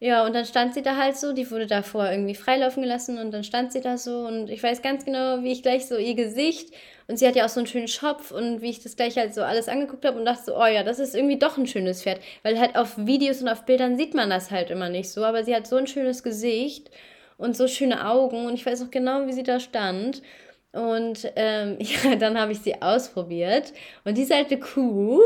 [0.03, 3.29] Ja, und dann stand sie da halt so, die wurde davor irgendwie freilaufen gelassen und
[3.31, 6.15] dann stand sie da so und ich weiß ganz genau, wie ich gleich so ihr
[6.15, 6.73] Gesicht
[7.07, 9.35] und sie hat ja auch so einen schönen Schopf und wie ich das gleich halt
[9.35, 12.01] so alles angeguckt habe und dachte so, oh ja, das ist irgendwie doch ein schönes
[12.01, 15.23] Pferd, weil halt auf Videos und auf Bildern sieht man das halt immer nicht so,
[15.23, 16.89] aber sie hat so ein schönes Gesicht
[17.37, 20.23] und so schöne Augen und ich weiß auch genau, wie sie da stand.
[20.71, 23.73] Und ähm, ja, dann habe ich sie ausprobiert.
[24.05, 25.19] Und diese alte Kuh,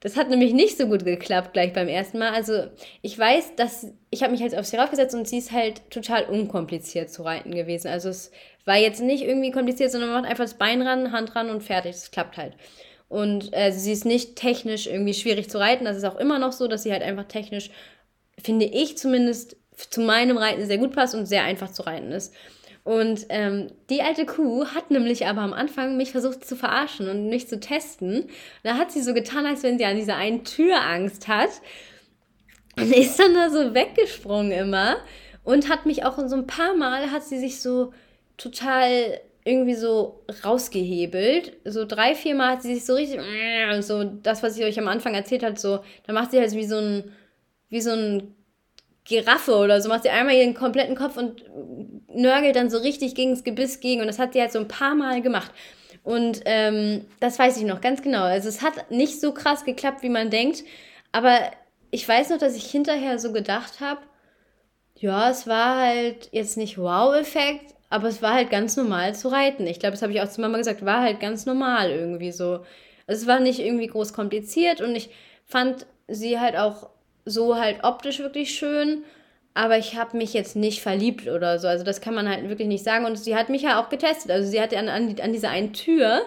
[0.00, 2.32] das hat nämlich nicht so gut geklappt gleich beim ersten Mal.
[2.32, 2.64] Also
[3.02, 6.24] ich weiß, dass ich habe mich halt auf sie raufgesetzt und sie ist halt total
[6.24, 7.88] unkompliziert zu reiten gewesen.
[7.88, 8.30] Also es
[8.64, 11.62] war jetzt nicht irgendwie kompliziert, sondern man macht einfach das Bein ran, Hand ran und
[11.62, 11.92] fertig.
[11.92, 12.54] Das klappt halt.
[13.08, 15.84] Und äh, sie ist nicht technisch irgendwie schwierig zu reiten.
[15.84, 17.70] Das ist auch immer noch so, dass sie halt einfach technisch,
[18.42, 19.56] finde ich zumindest,
[19.90, 22.34] zu meinem Reiten sehr gut passt und sehr einfach zu reiten ist.
[22.82, 27.28] Und ähm, die alte Kuh hat nämlich aber am Anfang mich versucht zu verarschen und
[27.28, 28.28] mich zu testen.
[28.62, 31.50] Da hat sie so getan, als wenn sie an dieser einen Tür Angst hat.
[32.76, 34.96] Und ist dann da so weggesprungen immer.
[35.44, 37.92] Und hat mich auch so ein paar Mal, hat sie sich so
[38.36, 41.56] total irgendwie so rausgehebelt.
[41.64, 43.20] So drei, vier Mal hat sie sich so richtig,
[43.80, 46.66] so das, was ich euch am Anfang erzählt hat, so, da macht sie halt wie
[46.66, 47.12] so ein,
[47.68, 48.34] wie so ein
[49.04, 51.44] Giraffe oder so, macht sie einmal ihren kompletten Kopf und
[52.14, 54.00] nörgelt dann so richtig gegen das Gebiss gegen.
[54.00, 55.50] Und das hat sie halt so ein paar Mal gemacht.
[56.02, 58.22] Und ähm, das weiß ich noch ganz genau.
[58.22, 60.64] Also es hat nicht so krass geklappt, wie man denkt.
[61.12, 61.38] Aber
[61.90, 64.00] ich weiß noch, dass ich hinterher so gedacht habe,
[64.96, 69.66] ja, es war halt jetzt nicht Wow-Effekt, aber es war halt ganz normal zu reiten.
[69.66, 72.64] Ich glaube, das habe ich auch zu Mama gesagt, war halt ganz normal irgendwie so.
[73.06, 75.10] Also es war nicht irgendwie groß kompliziert und ich
[75.44, 76.90] fand sie halt auch
[77.24, 79.04] so halt optisch wirklich schön,
[79.54, 81.66] aber ich habe mich jetzt nicht verliebt oder so.
[81.66, 83.04] Also das kann man halt wirklich nicht sagen.
[83.04, 84.30] Und sie hat mich ja auch getestet.
[84.30, 86.22] Also sie hatte an, an, an dieser einen Tür,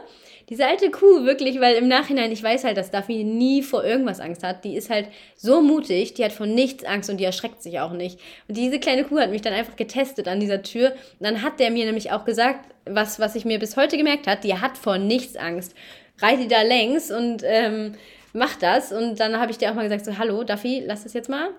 [0.49, 4.19] diese alte Kuh wirklich, weil im Nachhinein, ich weiß halt, dass Duffy nie vor irgendwas
[4.19, 4.65] Angst hat.
[4.65, 5.07] Die ist halt
[5.38, 8.19] so mutig, die hat vor nichts Angst und die erschreckt sich auch nicht.
[8.49, 10.91] Und diese kleine Kuh hat mich dann einfach getestet an dieser Tür.
[10.91, 14.28] Und dann hat der mir nämlich auch gesagt, was, was ich mir bis heute gemerkt
[14.28, 15.74] hat, die hat vor nichts Angst.
[16.21, 17.93] Reite da längs und ähm,
[18.34, 18.91] mach das.
[18.91, 21.49] Und dann habe ich dir auch mal gesagt, so, hallo, Duffy, lass das jetzt mal.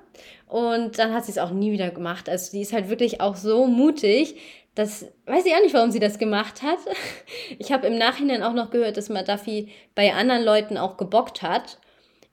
[0.46, 2.28] Und dann hat sie es auch nie wieder gemacht.
[2.28, 4.36] Also die ist halt wirklich auch so mutig.
[4.74, 6.78] Das weiß ich auch nicht, warum sie das gemacht hat.
[7.58, 11.42] Ich habe im Nachhinein auch noch gehört, dass man Duffy bei anderen Leuten auch gebockt
[11.42, 11.78] hat.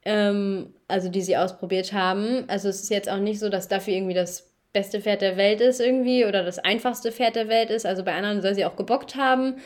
[0.04, 2.46] Ähm, also die sie ausprobiert haben.
[2.48, 5.62] Also es ist jetzt auch nicht so, dass Duffy irgendwie das beste Pferd der Welt
[5.62, 7.86] ist irgendwie oder das einfachste Pferd der Welt ist.
[7.86, 9.58] Also bei anderen soll sie auch gebockt haben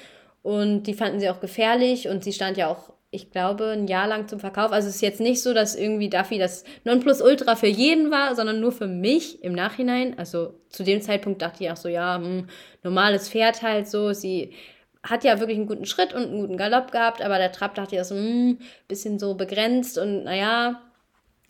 [0.41, 4.07] und die fanden sie auch gefährlich und sie stand ja auch ich glaube, ein Jahr
[4.07, 4.71] lang zum Verkauf.
[4.71, 8.59] Also es ist jetzt nicht so, dass irgendwie Duffy das Nonplusultra für jeden war, sondern
[8.59, 10.19] nur für mich im Nachhinein.
[10.19, 12.47] Also zu dem Zeitpunkt dachte ich auch so, ja, hm,
[12.83, 14.13] normales Pferd halt so.
[14.13, 14.53] Sie
[15.01, 17.95] hat ja wirklich einen guten Schritt und einen guten Galopp gehabt, aber der Trab dachte
[17.95, 20.81] ich auch so, hm, bisschen so begrenzt und naja,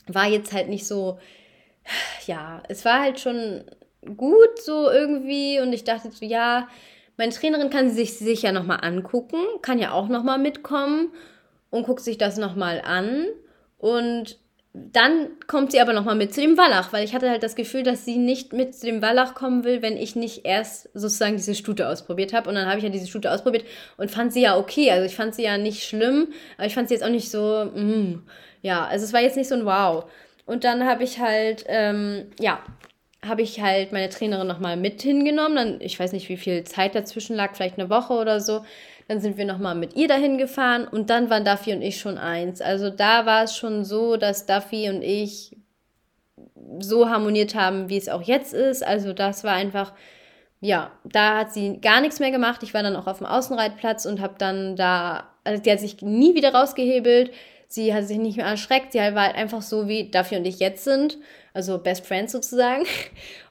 [0.07, 1.19] war jetzt halt nicht so,
[2.27, 3.63] ja, es war halt schon
[4.17, 6.67] gut so irgendwie und ich dachte so, ja,
[7.17, 11.11] meine Trainerin kann sich sicher nochmal angucken, kann ja auch nochmal mitkommen
[11.75, 13.25] und guckt sich das nochmal an.
[13.77, 14.37] Und
[14.73, 17.83] dann kommt sie aber nochmal mit zu dem Wallach, weil ich hatte halt das Gefühl,
[17.83, 21.55] dass sie nicht mit zu dem Wallach kommen will, wenn ich nicht erst sozusagen diese
[21.55, 22.49] Stute ausprobiert habe.
[22.49, 23.65] Und dann habe ich ja diese Stute ausprobiert
[23.97, 24.91] und fand sie ja okay.
[24.91, 27.69] Also ich fand sie ja nicht schlimm, aber ich fand sie jetzt auch nicht so,
[27.73, 28.23] mm,
[28.61, 30.05] ja, also es war jetzt nicht so ein Wow.
[30.45, 32.59] Und dann habe ich halt, ähm, ja,
[33.25, 35.55] habe ich halt meine Trainerin nochmal mit hingenommen.
[35.55, 38.63] Dann, ich weiß nicht, wie viel Zeit dazwischen lag, vielleicht eine Woche oder so.
[39.07, 42.17] Dann sind wir nochmal mit ihr dahin gefahren und dann waren Duffy und ich schon
[42.17, 42.59] eins.
[42.59, 45.55] Also da war es schon so, dass Duffy und ich
[46.79, 48.85] so harmoniert haben, wie es auch jetzt ist.
[48.85, 49.93] Also das war einfach,
[50.59, 52.63] ja, da hat sie gar nichts mehr gemacht.
[52.63, 56.01] Ich war dann auch auf dem Außenreitplatz und habe dann da, also die hat sich
[56.01, 57.31] nie wieder rausgehebelt.
[57.67, 58.93] Sie hat sich nicht mehr erschreckt.
[58.93, 61.17] Sie war halt einfach so, wie Duffy und ich jetzt sind.
[61.53, 62.85] Also Best Friends sozusagen.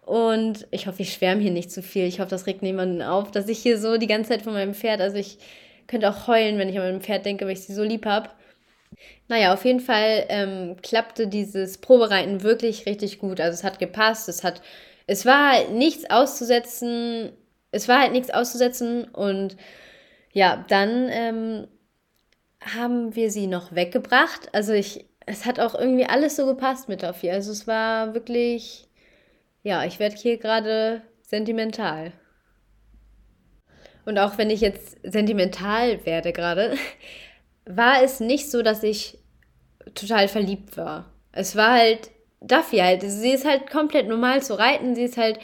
[0.06, 2.06] Und ich hoffe, ich schwärme hier nicht zu viel.
[2.06, 4.74] Ich hoffe, das regt niemanden auf, dass ich hier so die ganze Zeit von meinem
[4.74, 5.38] Pferd, also ich
[5.86, 8.28] könnte auch heulen, wenn ich an meinem Pferd denke, weil ich sie so lieb habe.
[9.28, 13.40] Naja, auf jeden Fall ähm, klappte dieses Probereiten wirklich richtig gut.
[13.40, 14.60] Also es hat gepasst, es hat,
[15.06, 17.32] es war halt nichts auszusetzen,
[17.70, 19.56] es war halt nichts auszusetzen und
[20.32, 21.66] ja, dann ähm,
[22.60, 24.48] haben wir sie noch weggebracht.
[24.52, 27.30] Also ich, es hat auch irgendwie alles so gepasst mit Toffee.
[27.30, 28.88] Also es war wirklich
[29.64, 32.12] ja, ich werde hier gerade sentimental.
[34.04, 36.76] Und auch wenn ich jetzt sentimental werde gerade,
[37.66, 39.18] war es nicht so, dass ich
[39.94, 41.10] total verliebt war.
[41.32, 42.10] Es war halt
[42.42, 43.02] Duffy halt.
[43.02, 44.94] Sie ist halt komplett normal zu reiten.
[44.94, 45.38] Sie ist halt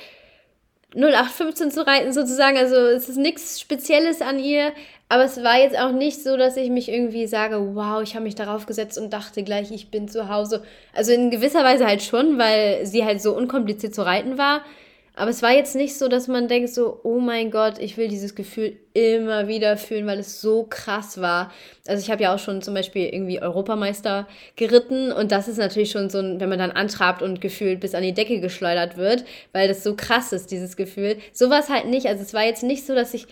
[0.94, 2.58] 0815 zu reiten sozusagen.
[2.58, 4.72] Also es ist nichts Spezielles an ihr.
[5.10, 8.22] Aber es war jetzt auch nicht so, dass ich mich irgendwie sage, wow, ich habe
[8.22, 10.62] mich darauf gesetzt und dachte gleich, ich bin zu Hause.
[10.94, 14.62] Also in gewisser Weise halt schon, weil sie halt so unkompliziert zu reiten war.
[15.16, 18.06] Aber es war jetzt nicht so, dass man denkt so, oh mein Gott, ich will
[18.06, 21.50] dieses Gefühl immer wieder fühlen, weil es so krass war.
[21.88, 25.90] Also ich habe ja auch schon zum Beispiel irgendwie Europameister geritten und das ist natürlich
[25.90, 29.24] schon so, ein, wenn man dann antrabt und gefühlt bis an die Decke geschleudert wird,
[29.52, 31.16] weil das so krass ist, dieses Gefühl.
[31.32, 32.06] So war es halt nicht.
[32.06, 33.26] Also es war jetzt nicht so, dass ich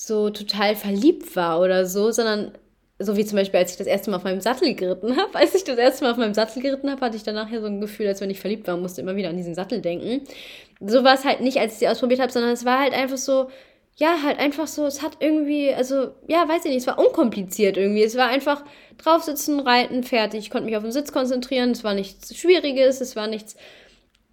[0.00, 2.52] so total verliebt war oder so, sondern
[3.00, 5.34] so wie zum Beispiel, als ich das erste Mal auf meinem Sattel geritten habe.
[5.38, 7.66] Als ich das erste Mal auf meinem Sattel geritten habe, hatte ich danach ja so
[7.66, 10.22] ein Gefühl, als wenn ich verliebt war musste immer wieder an diesen Sattel denken.
[10.80, 13.16] So war es halt nicht, als ich sie ausprobiert habe, sondern es war halt einfach
[13.16, 13.50] so,
[13.96, 17.76] ja, halt einfach so, es hat irgendwie, also, ja, weiß ich nicht, es war unkompliziert
[17.76, 18.04] irgendwie.
[18.04, 18.64] Es war einfach
[18.98, 20.40] draufsitzen, reiten, fertig.
[20.40, 23.56] Ich konnte mich auf den Sitz konzentrieren, es war nichts Schwieriges, es war nichts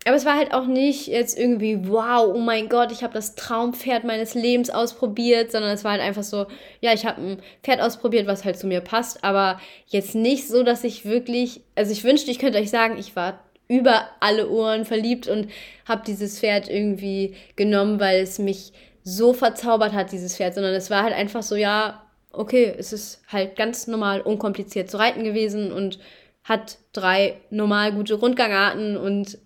[0.06, 3.34] aber es war halt auch nicht jetzt irgendwie, wow, oh mein Gott, ich habe das
[3.34, 6.46] Traumpferd meines Lebens ausprobiert, sondern es war halt einfach so,
[6.80, 10.62] ja, ich habe ein Pferd ausprobiert, was halt zu mir passt, aber jetzt nicht so,
[10.62, 14.86] dass ich wirklich, also ich wünschte, ich könnte euch sagen, ich war über alle Ohren
[14.86, 15.50] verliebt und
[15.88, 20.92] habe dieses Pferd irgendwie genommen, weil es mich so verzaubert hat, dieses Pferd, sondern es
[20.92, 25.72] war halt einfach so, ja, okay, es ist halt ganz normal unkompliziert zu reiten gewesen
[25.72, 25.98] und
[26.44, 29.40] hat drei normal gute Rundgangarten und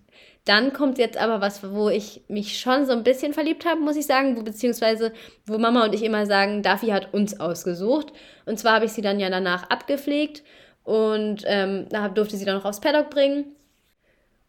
[0.44, 3.96] dann kommt jetzt aber was, wo ich mich schon so ein bisschen verliebt habe, muss
[3.96, 5.12] ich sagen, wo, beziehungsweise
[5.46, 8.12] wo Mama und ich immer sagen, Daffy hat uns ausgesucht.
[8.46, 10.42] Und zwar habe ich sie dann ja danach abgepflegt
[10.84, 13.56] und ähm, da durfte sie dann noch aufs Paddock bringen.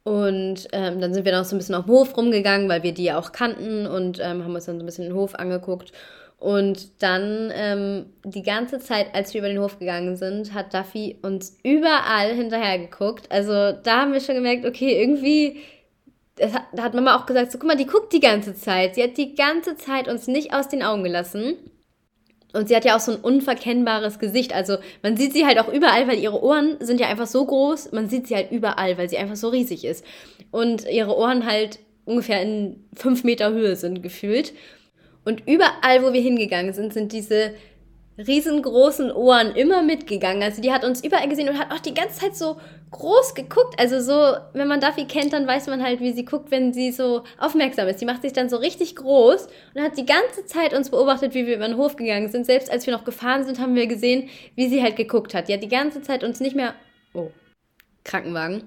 [0.03, 2.93] Und ähm, dann sind wir noch so ein bisschen auf dem Hof rumgegangen, weil wir
[2.93, 5.91] die ja auch kannten und ähm, haben uns dann so ein bisschen den Hof angeguckt.
[6.39, 11.19] Und dann ähm, die ganze Zeit, als wir über den Hof gegangen sind, hat Duffy
[11.21, 13.31] uns überall hinterher geguckt.
[13.31, 15.61] Also da haben wir schon gemerkt, okay, irgendwie
[16.73, 18.95] da hat Mama auch gesagt, so guck mal, die guckt die ganze Zeit.
[18.95, 21.55] Sie hat die ganze Zeit uns nicht aus den Augen gelassen.
[22.53, 24.53] Und sie hat ja auch so ein unverkennbares Gesicht.
[24.53, 27.91] Also man sieht sie halt auch überall, weil ihre Ohren sind ja einfach so groß.
[27.93, 30.03] Man sieht sie halt überall, weil sie einfach so riesig ist.
[30.51, 34.53] Und ihre Ohren halt ungefähr in fünf Meter Höhe sind gefühlt.
[35.23, 37.53] Und überall, wo wir hingegangen sind, sind diese
[38.17, 40.43] riesengroßen Ohren immer mitgegangen.
[40.43, 42.57] Also die hat uns überall gesehen und hat auch die ganze Zeit so
[42.91, 43.79] groß geguckt.
[43.79, 46.91] Also so, wenn man Duffy kennt, dann weiß man halt, wie sie guckt, wenn sie
[46.91, 48.01] so aufmerksam ist.
[48.01, 51.47] Die macht sich dann so richtig groß und hat die ganze Zeit uns beobachtet, wie
[51.47, 52.45] wir über den Hof gegangen sind.
[52.45, 55.47] Selbst als wir noch gefahren sind, haben wir gesehen, wie sie halt geguckt hat.
[55.47, 56.75] Die hat die ganze Zeit uns nicht mehr...
[57.13, 57.29] Oh,
[58.03, 58.63] Krankenwagen.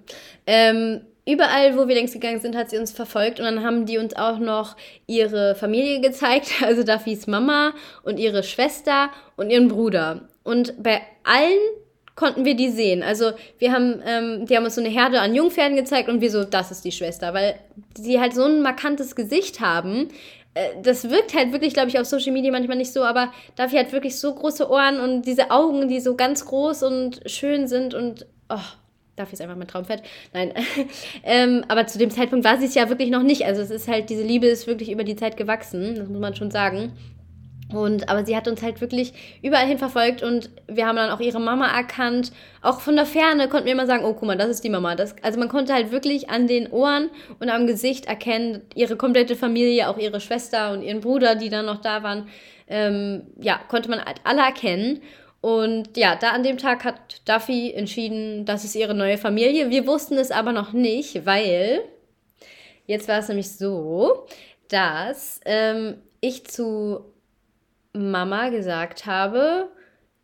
[0.47, 3.99] Ähm, überall, wo wir längst gegangen sind, hat sie uns verfolgt und dann haben die
[3.99, 10.29] uns auch noch ihre Familie gezeigt, also Duffys Mama und ihre Schwester und ihren Bruder.
[10.45, 11.59] Und bei allen
[12.17, 13.03] konnten wir die sehen.
[13.03, 16.31] Also wir haben, ähm, die haben uns so eine Herde an Jungpferden gezeigt und wir
[16.31, 17.57] so, das ist die Schwester, weil
[17.97, 20.09] sie halt so ein markantes Gesicht haben.
[20.55, 23.81] Äh, das wirkt halt wirklich, glaube ich, auf Social Media manchmal nicht so, aber dafür
[23.81, 27.95] hat wirklich so große Ohren und diese Augen, die so ganz groß und schön sind
[27.95, 28.59] und oh,
[29.17, 30.03] dafür ist einfach mein Traumfett.
[30.33, 30.53] Nein.
[31.25, 33.45] ähm, aber zu dem Zeitpunkt war sie es ja wirklich noch nicht.
[33.45, 36.35] Also es ist halt, diese Liebe ist wirklich über die Zeit gewachsen, das muss man
[36.37, 36.93] schon sagen.
[37.73, 39.13] Und, aber sie hat uns halt wirklich
[39.43, 42.31] überall hin verfolgt und wir haben dann auch ihre Mama erkannt.
[42.63, 44.95] Auch von der Ferne konnten wir immer sagen, oh, guck mal, das ist die Mama.
[44.95, 47.11] Das, also man konnte halt wirklich an den Ohren
[47.41, 51.67] und am Gesicht erkennen, ihre komplette Familie, auch ihre Schwester und ihren Bruder, die dann
[51.67, 52.29] noch da waren,
[52.69, 55.01] ähm, ja, konnte man halt alle erkennen.
[55.41, 56.97] Und ja, da an dem Tag hat
[57.27, 59.69] Duffy entschieden, das ist ihre neue Familie.
[59.69, 61.83] Wir wussten es aber noch nicht, weil
[62.87, 64.27] jetzt war es nämlich so,
[64.69, 67.14] dass ähm, ich zu
[67.95, 69.71] Mama gesagt habe,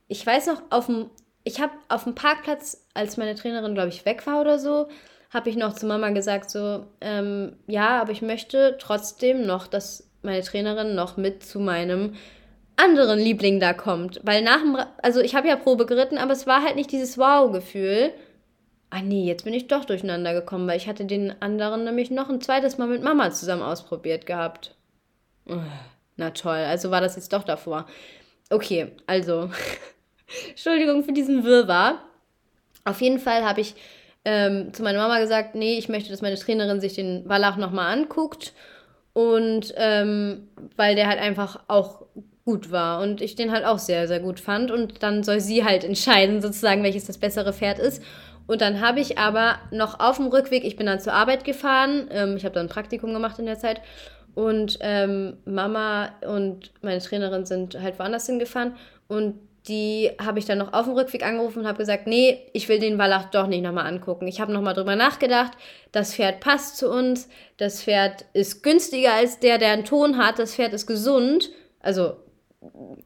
[0.08, 1.08] ich weiß noch, auf dem,
[1.44, 4.88] ich habe auf dem Parkplatz, als meine Trainerin, glaube ich, weg war oder so,
[5.30, 10.10] habe ich noch zu Mama gesagt, so, ähm, ja, aber ich möchte trotzdem noch, dass
[10.22, 12.14] meine Trainerin noch mit zu meinem
[12.76, 14.20] anderen Liebling da kommt.
[14.24, 17.16] Weil nach dem, also ich habe ja Probe geritten, aber es war halt nicht dieses
[17.16, 18.12] Wow-Gefühl.
[18.90, 22.28] Ah nee, jetzt bin ich doch durcheinander gekommen, weil ich hatte den anderen nämlich noch
[22.28, 24.74] ein zweites Mal mit Mama zusammen ausprobiert gehabt.
[26.20, 27.86] Na toll, also war das jetzt doch davor.
[28.50, 29.48] Okay, also,
[30.50, 32.02] Entschuldigung für diesen Wirrwarr.
[32.84, 33.74] Auf jeden Fall habe ich
[34.26, 37.90] ähm, zu meiner Mama gesagt, nee, ich möchte, dass meine Trainerin sich den Wallach nochmal
[37.90, 38.52] anguckt.
[39.14, 42.02] Und ähm, weil der halt einfach auch
[42.44, 44.70] gut war und ich den halt auch sehr, sehr gut fand.
[44.70, 48.02] Und dann soll sie halt entscheiden, sozusagen, welches das bessere Pferd ist.
[48.46, 52.08] Und dann habe ich aber noch auf dem Rückweg, ich bin dann zur Arbeit gefahren,
[52.10, 53.80] ähm, ich habe dann ein Praktikum gemacht in der Zeit
[54.34, 58.74] und ähm, Mama und meine Trainerin sind halt woanders hingefahren.
[59.08, 59.34] Und
[59.68, 62.78] die habe ich dann noch auf dem Rückweg angerufen und habe gesagt, nee, ich will
[62.78, 64.26] den Wallach doch nicht nochmal angucken.
[64.26, 65.52] Ich habe nochmal drüber nachgedacht.
[65.92, 67.28] Das Pferd passt zu uns.
[67.58, 70.38] Das Pferd ist günstiger als der, der einen Ton hat.
[70.38, 71.50] Das Pferd ist gesund.
[71.80, 72.16] Also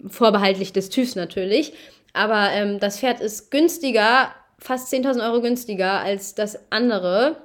[0.09, 1.73] vorbehaltlich des TÜVs natürlich.
[2.13, 7.37] Aber ähm, das Pferd ist günstiger, fast 10.000 Euro günstiger als das andere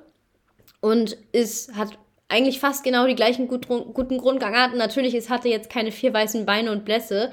[0.82, 1.98] und ist, hat
[2.30, 4.78] eigentlich fast genau die gleichen gut, guten Grundgangarten.
[4.78, 7.32] Natürlich, es hatte jetzt keine vier weißen Beine und Blässe,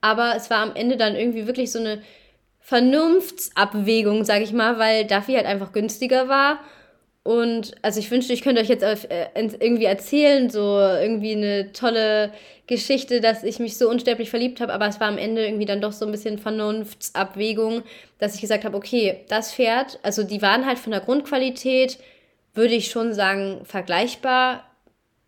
[0.00, 2.02] aber es war am Ende dann irgendwie wirklich so eine
[2.60, 6.60] Vernunftsabwägung, sag ich mal, weil Duffy halt einfach günstiger war.
[7.22, 12.32] Und also ich wünschte, ich könnte euch jetzt äh, irgendwie erzählen, so irgendwie eine tolle
[12.66, 15.82] Geschichte, dass ich mich so unsterblich verliebt habe, aber es war am Ende irgendwie dann
[15.82, 17.82] doch so ein bisschen Vernunftsabwägung,
[18.18, 21.98] dass ich gesagt habe, okay, das Pferd, also die waren halt von der Grundqualität,
[22.58, 24.64] würde ich schon sagen, vergleichbar.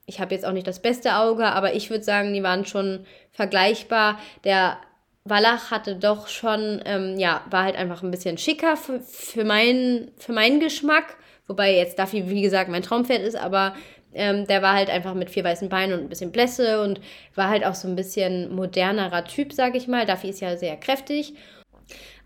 [0.05, 3.07] Ich habe jetzt auch nicht das beste Auge, aber ich würde sagen, die waren schon
[3.31, 4.19] vergleichbar.
[4.43, 4.79] Der
[5.25, 10.11] Wallach hatte doch schon, ähm, ja, war halt einfach ein bisschen schicker für, für, mein,
[10.19, 11.17] für meinen Geschmack.
[11.47, 13.75] Wobei jetzt Duffy, wie gesagt, mein Traumpferd ist, aber
[14.13, 17.01] ähm, der war halt einfach mit vier weißen Beinen und ein bisschen Blässe und
[17.37, 20.05] war halt auch so ein bisschen modernerer Typ, sag ich mal.
[20.05, 21.35] Duffy ist ja sehr kräftig.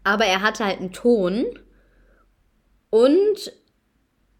[0.03, 1.45] Aber er hatte halt einen Ton
[2.89, 3.53] und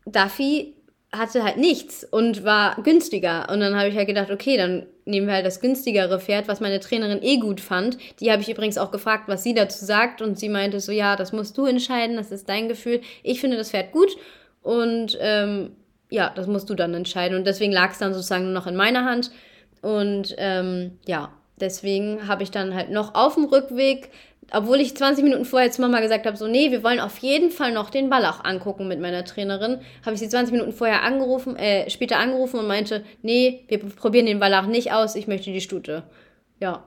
[0.07, 0.75] Duffy
[1.13, 3.49] hatte halt nichts und war günstiger.
[3.51, 6.61] Und dann habe ich halt gedacht, okay, dann nehmen wir halt das günstigere Pferd, was
[6.61, 7.99] meine Trainerin eh gut fand.
[8.21, 10.23] Die habe ich übrigens auch gefragt, was sie dazu sagt.
[10.23, 13.01] Und sie meinte so, ja, das musst du entscheiden, das ist dein Gefühl.
[13.23, 14.17] Ich finde das Pferd gut
[14.63, 15.73] und ähm,
[16.11, 17.37] ja, das musst du dann entscheiden.
[17.37, 19.31] Und deswegen lag es dann sozusagen nur noch in meiner Hand.
[19.83, 24.11] Und ähm, ja, deswegen habe ich dann halt noch auf dem Rückweg
[24.53, 27.51] obwohl ich 20 Minuten vorher zu Mama gesagt habe, so, nee, wir wollen auf jeden
[27.51, 31.57] Fall noch den Wallach angucken mit meiner Trainerin, habe ich sie 20 Minuten vorher angerufen,
[31.57, 35.61] äh, später angerufen und meinte, nee, wir probieren den Wallach nicht aus, ich möchte die
[35.61, 36.05] Stute.
[36.61, 36.85] Ja.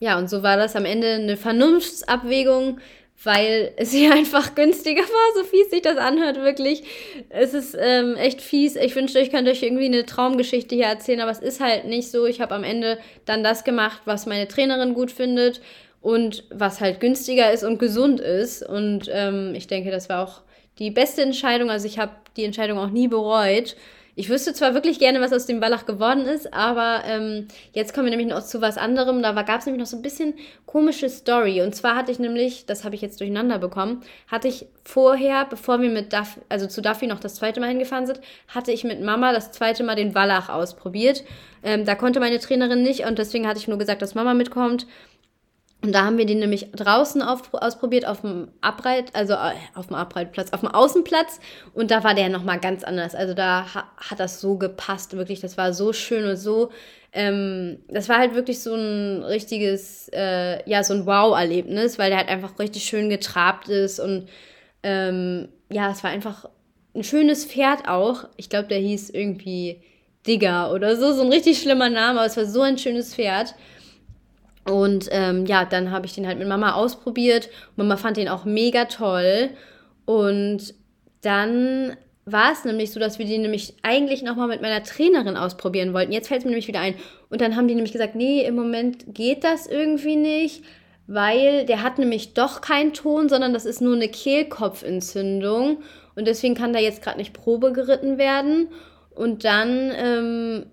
[0.00, 2.80] Ja, und so war das am Ende eine Vernunftsabwägung,
[3.22, 6.82] weil es hier einfach günstiger war, so fies sich das anhört, wirklich.
[7.28, 8.76] Es ist ähm, echt fies.
[8.76, 12.10] Ich wünschte, ich könnte euch irgendwie eine Traumgeschichte hier erzählen, aber es ist halt nicht
[12.10, 12.26] so.
[12.26, 15.60] Ich habe am Ende dann das gemacht, was meine Trainerin gut findet
[16.02, 18.62] und was halt günstiger ist und gesund ist.
[18.62, 20.42] Und ähm, ich denke, das war auch
[20.78, 21.70] die beste Entscheidung.
[21.70, 23.76] Also ich habe die Entscheidung auch nie bereut.
[24.14, 28.06] Ich wüsste zwar wirklich gerne, was aus dem Wallach geworden ist, aber ähm, jetzt kommen
[28.06, 29.22] wir nämlich noch zu was anderem.
[29.22, 30.34] Da gab es nämlich noch so ein bisschen
[30.66, 31.62] komische Story.
[31.62, 35.80] Und zwar hatte ich nämlich, das habe ich jetzt durcheinander bekommen, hatte ich vorher, bevor
[35.80, 39.00] wir mit Duff, also zu Duffy noch das zweite Mal hingefahren sind, hatte ich mit
[39.00, 41.24] Mama das zweite Mal den Wallach ausprobiert.
[41.62, 44.86] Ähm, da konnte meine Trainerin nicht und deswegen hatte ich nur gesagt, dass Mama mitkommt.
[45.82, 49.88] Und da haben wir den nämlich draußen auf, ausprobiert, auf dem Abreit, also äh, auf
[49.88, 51.40] dem Abreitplatz, auf dem Außenplatz.
[51.74, 53.16] Und da war der nochmal ganz anders.
[53.16, 55.40] Also da ha, hat das so gepasst, wirklich.
[55.40, 56.70] Das war so schön und so.
[57.12, 62.18] Ähm, das war halt wirklich so ein richtiges, äh, ja, so ein Wow-Erlebnis, weil der
[62.18, 63.98] halt einfach richtig schön getrabt ist.
[63.98, 64.28] Und
[64.84, 66.48] ähm, ja, es war einfach
[66.94, 68.28] ein schönes Pferd auch.
[68.36, 69.82] Ich glaube, der hieß irgendwie
[70.28, 71.12] Digger oder so.
[71.12, 73.56] So ein richtig schlimmer Name, aber es war so ein schönes Pferd.
[74.64, 77.48] Und ähm, ja, dann habe ich den halt mit Mama ausprobiert.
[77.76, 79.50] Mama fand den auch mega toll.
[80.04, 80.74] Und
[81.22, 85.92] dann war es nämlich so, dass wir den nämlich eigentlich nochmal mit meiner Trainerin ausprobieren
[85.92, 86.12] wollten.
[86.12, 86.94] Jetzt fällt es mir nämlich wieder ein.
[87.30, 90.62] Und dann haben die nämlich gesagt, nee, im Moment geht das irgendwie nicht,
[91.08, 95.78] weil der hat nämlich doch keinen Ton, sondern das ist nur eine Kehlkopfentzündung.
[96.14, 98.68] Und deswegen kann da jetzt gerade nicht Probe geritten werden.
[99.10, 100.66] Und dann ähm,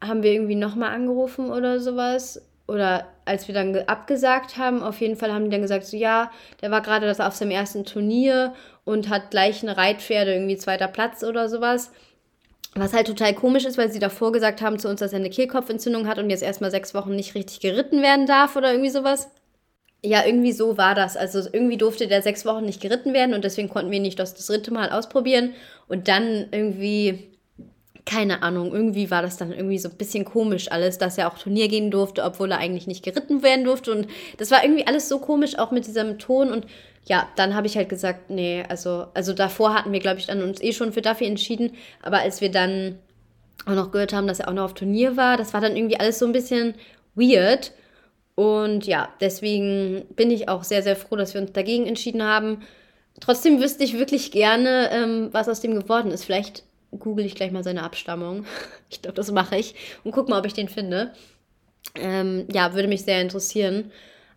[0.00, 5.16] haben wir irgendwie nochmal angerufen oder sowas oder als wir dann abgesagt haben, auf jeden
[5.16, 8.54] Fall haben die dann gesagt, so ja, der war gerade das auf seinem ersten Turnier
[8.84, 11.92] und hat gleich eine Reitpferde, irgendwie zweiter Platz oder sowas.
[12.74, 15.30] Was halt total komisch ist, weil sie davor gesagt haben zu uns, dass er eine
[15.30, 19.28] Kehlkopfentzündung hat und jetzt erstmal sechs Wochen nicht richtig geritten werden darf oder irgendwie sowas.
[20.04, 21.16] Ja, irgendwie so war das.
[21.16, 24.34] Also irgendwie durfte der sechs Wochen nicht geritten werden und deswegen konnten wir nicht das,
[24.34, 25.54] das dritte Mal ausprobieren.
[25.86, 27.31] Und dann irgendwie
[28.04, 31.38] keine Ahnung, irgendwie war das dann irgendwie so ein bisschen komisch alles, dass er auch
[31.38, 33.92] Turnier gehen durfte, obwohl er eigentlich nicht geritten werden durfte.
[33.92, 36.50] Und das war irgendwie alles so komisch, auch mit diesem Ton.
[36.50, 36.66] Und
[37.06, 40.42] ja, dann habe ich halt gesagt, nee, also, also davor hatten wir, glaube ich, dann
[40.42, 41.72] uns eh schon für Duffy entschieden.
[42.02, 42.98] Aber als wir dann
[43.66, 45.98] auch noch gehört haben, dass er auch noch auf Turnier war, das war dann irgendwie
[46.00, 46.74] alles so ein bisschen
[47.14, 47.72] weird.
[48.34, 52.62] Und ja, deswegen bin ich auch sehr, sehr froh, dass wir uns dagegen entschieden haben.
[53.20, 56.24] Trotzdem wüsste ich wirklich gerne, ähm, was aus dem geworden ist.
[56.24, 56.64] Vielleicht
[56.98, 58.46] google ich gleich mal seine Abstammung.
[58.90, 59.74] Ich glaube, das mache ich
[60.04, 61.14] und guck mal, ob ich den finde.
[61.94, 63.90] Ähm, ja, würde mich sehr interessieren.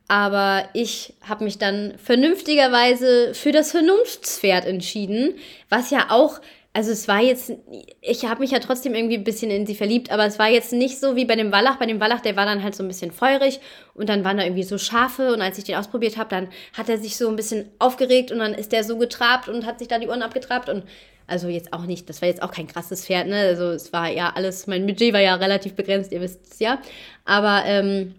[0.07, 5.33] Aber ich habe mich dann vernünftigerweise für das Vernunftspferd entschieden,
[5.67, 6.39] was ja auch,
[6.75, 7.53] also es war jetzt,
[8.01, 10.73] ich habe mich ja trotzdem irgendwie ein bisschen in sie verliebt, aber es war jetzt
[10.73, 11.77] nicht so wie bei dem Wallach.
[11.77, 13.61] Bei dem Wallach, der war dann halt so ein bisschen feurig
[13.93, 16.89] und dann waren da irgendwie so Schafe und als ich den ausprobiert habe, dann hat
[16.89, 19.87] er sich so ein bisschen aufgeregt und dann ist der so getrabt und hat sich
[19.87, 20.83] da die Ohren abgetrabt und
[21.27, 23.37] also jetzt auch nicht, das war jetzt auch kein krasses Pferd, ne?
[23.37, 26.81] Also es war ja alles, mein Budget war ja relativ begrenzt, ihr wisst es ja.
[27.23, 28.15] Aber ähm,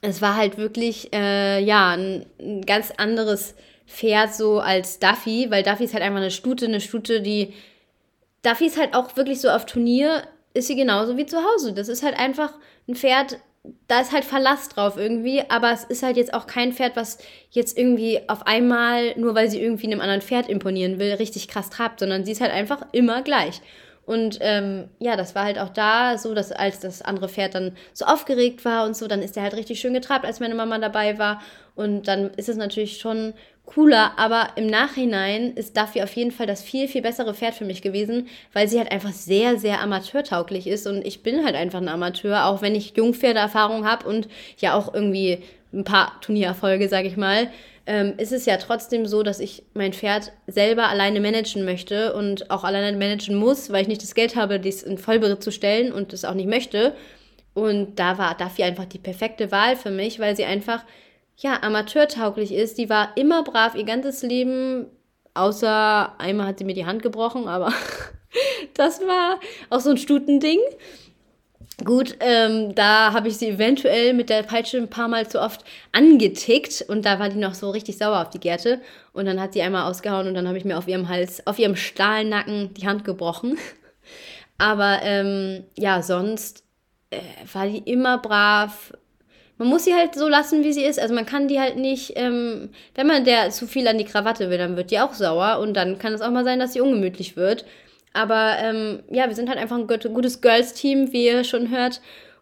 [0.00, 3.56] es war halt wirklich, äh, ja, ein, ein, ganz anderes
[3.88, 7.54] Pferd so als Duffy, weil Duffy ist halt einfach eine Stute, eine Stute, die.
[8.42, 10.22] Duffy ist halt auch wirklich so auf Turnier,
[10.54, 11.72] ist sie genauso wie zu Hause.
[11.72, 12.52] Das ist halt einfach
[12.86, 13.38] ein Pferd,
[13.88, 17.18] da ist halt Verlass drauf irgendwie, aber es ist halt jetzt auch kein Pferd, was
[17.50, 21.70] jetzt irgendwie auf einmal, nur weil sie irgendwie einem anderen Pferd imponieren will, richtig krass
[21.70, 23.60] trabt, sondern sie ist halt einfach immer gleich.
[24.04, 27.76] Und ähm, ja, das war halt auch da so, dass als das andere Pferd dann
[27.92, 30.78] so aufgeregt war und so, dann ist er halt richtig schön getrabt, als meine Mama
[30.78, 31.42] dabei war.
[31.74, 33.34] Und dann ist es natürlich schon
[33.68, 37.64] cooler, aber im Nachhinein ist Duffy auf jeden Fall das viel, viel bessere Pferd für
[37.64, 41.80] mich gewesen, weil sie halt einfach sehr, sehr amateurtauglich ist und ich bin halt einfach
[41.80, 45.38] ein Amateur, auch wenn ich Jungpferdeerfahrung habe und ja auch irgendwie
[45.72, 47.48] ein paar Turniererfolge, sage ich mal
[47.88, 52.50] ähm, ist es ja trotzdem so, dass ich mein Pferd selber alleine managen möchte und
[52.50, 55.90] auch alleine managen muss, weil ich nicht das Geld habe, dies in Vollberitt zu stellen
[55.90, 56.94] und das auch nicht möchte.
[57.54, 60.84] Und da war Duffy einfach die perfekte Wahl für mich, weil sie einfach,
[61.38, 62.78] ja, amateurtauglich ist.
[62.78, 64.86] Die war immer brav ihr ganzes Leben,
[65.34, 67.72] außer einmal hat sie mir die Hand gebrochen, aber
[68.74, 70.58] das war auch so ein Stutending.
[71.84, 75.64] Gut, ähm, da habe ich sie eventuell mit der Peitsche ein paar Mal zu oft
[75.92, 78.80] angetickt und da war die noch so richtig sauer auf die Gerte
[79.12, 81.56] und dann hat sie einmal ausgehauen und dann habe ich mir auf ihrem Hals, auf
[81.60, 83.56] ihrem Stahlnacken die Hand gebrochen.
[84.58, 86.64] Aber ähm, ja, sonst
[87.10, 87.20] äh,
[87.52, 88.92] war die immer brav.
[89.58, 91.00] Man muss sie halt so lassen, wie sie ist.
[91.00, 94.50] Also man kann die halt nicht, ähm, wenn man der zu viel an die Krawatte
[94.50, 96.80] will, dann wird die auch sauer und dann kann es auch mal sein, dass sie
[96.80, 97.64] ungemütlich wird.
[98.12, 102.00] Aber ähm, ja, wir sind halt einfach ein gutes Girls-Team, wie ihr schon hört.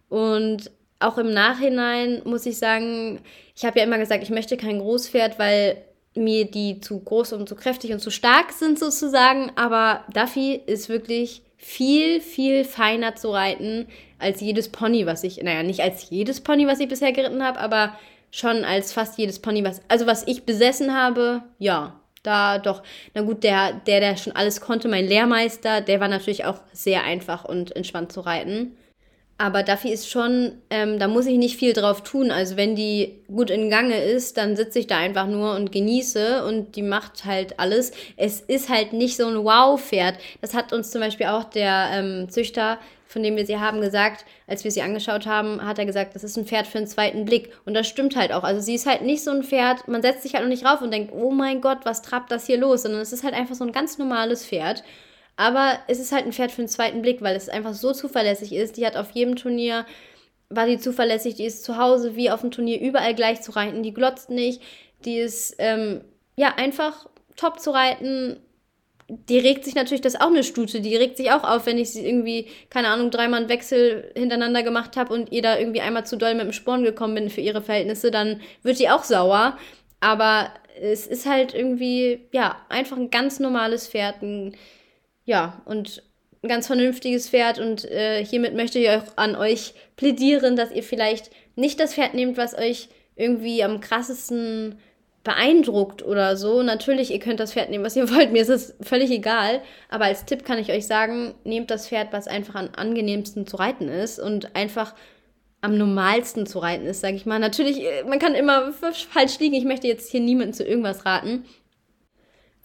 [0.09, 3.21] Und auch im Nachhinein muss ich sagen,
[3.55, 5.79] ich habe ja immer gesagt, ich möchte kein Großpferd, weil
[6.15, 9.53] mir die zu groß und zu kräftig und zu stark sind sozusagen.
[9.57, 13.89] Aber Duffy ist wirklich viel, viel feiner zu reiten
[14.21, 17.59] als jedes Pony, was ich, naja, nicht als jedes Pony, was ich bisher geritten habe,
[17.59, 17.99] aber
[18.31, 23.23] schon als fast jedes Pony, was, also was ich besessen habe, ja, da doch, na
[23.23, 27.45] gut, der, der, der schon alles konnte, mein Lehrmeister, der war natürlich auch sehr einfach
[27.45, 28.77] und entspannt zu reiten.
[29.39, 32.31] Aber Duffy ist schon, ähm, da muss ich nicht viel drauf tun.
[32.31, 36.43] Also wenn die gut in Gange ist, dann sitze ich da einfach nur und genieße
[36.45, 37.93] und die macht halt alles.
[38.17, 40.17] Es ist halt nicht so ein Wow-Pferd.
[40.41, 42.79] Das hat uns zum Beispiel auch der ähm, Züchter
[43.09, 46.25] von dem wir sie haben, gesagt, als wir sie angeschaut haben, hat er gesagt, das
[46.25, 47.53] ist ein Pferd für einen zweiten Blick.
[47.65, 48.43] Und das stimmt halt auch.
[48.43, 50.83] Also sie ist halt nicht so ein Pferd, man setzt sich halt noch nicht rauf
[50.83, 52.83] und denkt, oh mein Gott, was trabt das hier los?
[52.83, 54.83] Sondern es ist halt einfach so ein ganz normales Pferd.
[55.37, 58.53] Aber es ist halt ein Pferd für einen zweiten Blick, weil es einfach so zuverlässig
[58.53, 58.77] ist.
[58.77, 59.85] Die hat auf jedem Turnier,
[60.49, 63.83] war die zuverlässig, die ist zu Hause wie auf dem Turnier überall gleich zu reiten.
[63.83, 64.63] Die glotzt nicht,
[65.05, 66.03] die ist ähm,
[66.37, 67.07] ja einfach
[67.37, 68.39] top zu reiten
[69.09, 71.79] die regt sich natürlich, das ist auch eine Stute, die regt sich auch auf, wenn
[71.79, 75.81] ich sie irgendwie, keine Ahnung, dreimal einen Wechsel hintereinander gemacht habe und ihr da irgendwie
[75.81, 79.05] einmal zu doll mit dem Sporn gekommen bin für ihre Verhältnisse, dann wird die auch
[79.05, 79.57] sauer.
[80.01, 84.57] Aber es ist halt irgendwie, ja, einfach ein ganz normales Pferd, ein,
[85.27, 86.03] ja, und
[86.43, 90.83] ein ganz vernünftiges Pferd und äh, hiermit möchte ich auch an euch plädieren, dass ihr
[90.83, 94.79] vielleicht nicht das Pferd nehmt, was euch irgendwie am krassesten
[95.25, 96.63] beeindruckt oder so.
[96.63, 98.33] Natürlich, ihr könnt das Pferd nehmen, was ihr wollt.
[98.33, 99.61] Mir ist es völlig egal.
[99.89, 103.57] Aber als Tipp kann ich euch sagen, nehmt das Pferd, was einfach am angenehmsten zu
[103.57, 104.95] reiten ist und einfach
[105.63, 107.41] am normalsten zu reiten ist, sage ich mal.
[107.41, 109.57] Natürlich, äh, man kann immer falsch liegen.
[109.57, 111.45] Ich möchte jetzt hier niemanden zu irgendwas raten.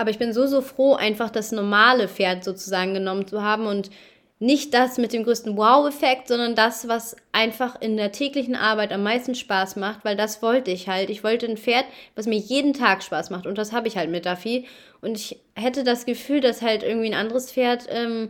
[0.02, 3.92] Aber ich bin so, so froh, einfach das normale Pferd sozusagen genommen zu haben und
[4.40, 9.04] nicht das mit dem größten Wow-Effekt, sondern das, was einfach in der täglichen Arbeit am
[9.04, 11.12] meisten Spaß macht, weil das wollte ich halt.
[11.12, 11.86] Ich wollte ein Pferd,
[12.16, 14.66] was mir jeden Tag Spaß macht und das habe ich halt mit Duffy.
[15.02, 18.30] Und ich hätte das Gefühl, dass halt irgendwie ein anderes Pferd, ähm,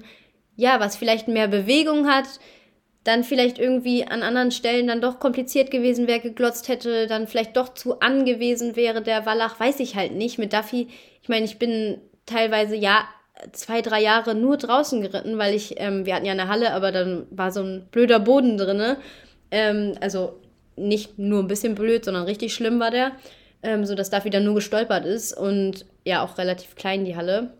[0.58, 2.28] ja, was vielleicht mehr Bewegung hat,
[3.04, 7.58] dann vielleicht irgendwie an anderen Stellen dann doch kompliziert gewesen wäre, geglotzt hätte, dann vielleicht
[7.58, 10.38] doch zu angewiesen wäre, der Wallach, weiß ich halt nicht.
[10.38, 10.88] Mit Duffy,
[11.22, 13.08] ich meine, ich bin teilweise ja
[13.54, 16.92] zwei, drei Jahre nur draußen geritten, weil ich, ähm, wir hatten ja eine Halle, aber
[16.92, 18.98] dann war so ein blöder Boden drin.
[19.50, 20.40] Ähm, also
[20.76, 23.14] nicht nur ein bisschen blöd, sondern richtig schlimm war der,
[23.64, 27.54] ähm, sodass da wieder nur gestolpert ist und ja auch relativ klein die Halle.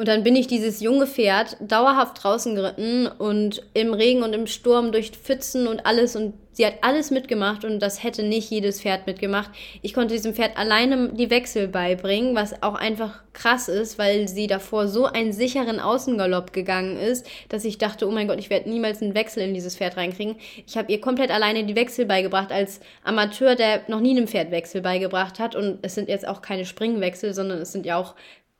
[0.00, 4.46] Und dann bin ich dieses junge Pferd dauerhaft draußen geritten und im Regen und im
[4.46, 6.16] Sturm durch Pfützen und alles.
[6.16, 9.50] Und sie hat alles mitgemacht und das hätte nicht jedes Pferd mitgemacht.
[9.82, 14.46] Ich konnte diesem Pferd alleine die Wechsel beibringen, was auch einfach krass ist, weil sie
[14.46, 18.70] davor so einen sicheren Außengalopp gegangen ist, dass ich dachte, oh mein Gott, ich werde
[18.70, 20.36] niemals einen Wechsel in dieses Pferd reinkriegen.
[20.66, 24.50] Ich habe ihr komplett alleine die Wechsel beigebracht als Amateur, der noch nie einem Pferd
[24.50, 25.54] Wechsel beigebracht hat.
[25.54, 28.14] Und es sind jetzt auch keine Springwechsel, sondern es sind ja auch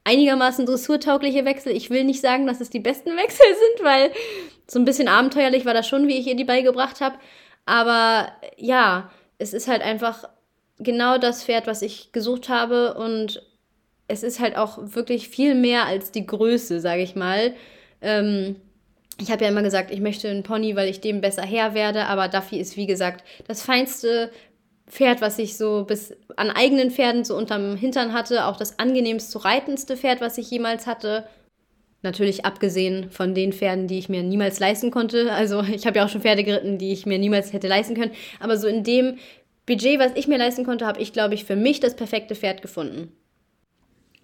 [0.05, 1.77] einigermaßen dressurtaugliche Wechsel.
[1.77, 3.47] Ich will nicht sagen, dass es die besten Wechsel
[3.77, 4.11] sind, weil
[4.67, 7.17] so ein bisschen abenteuerlich war das schon, wie ich ihr die beigebracht habe.
[7.67, 10.29] Aber ja, es ist halt einfach
[10.79, 13.43] genau das Pferd, was ich gesucht habe und
[14.09, 17.55] es ist halt auch wirklich viel mehr als die Größe, sage ich mal.
[18.03, 18.57] Ähm,
[19.21, 22.07] ich habe ja immer gesagt, ich möchte einen Pony, weil ich dem besser Herr werde,
[22.07, 24.33] aber Duffy ist wie gesagt das feinste
[24.91, 29.31] Pferd, was ich so bis an eigenen Pferden so unterm Hintern hatte, auch das angenehmst
[29.31, 31.27] zu reitendste Pferd, was ich jemals hatte.
[32.03, 35.33] Natürlich abgesehen von den Pferden, die ich mir niemals leisten konnte.
[35.33, 38.13] Also ich habe ja auch schon Pferde geritten, die ich mir niemals hätte leisten können.
[38.41, 39.19] Aber so in dem
[39.65, 42.61] Budget, was ich mir leisten konnte, habe ich, glaube ich, für mich das perfekte Pferd
[42.61, 43.13] gefunden.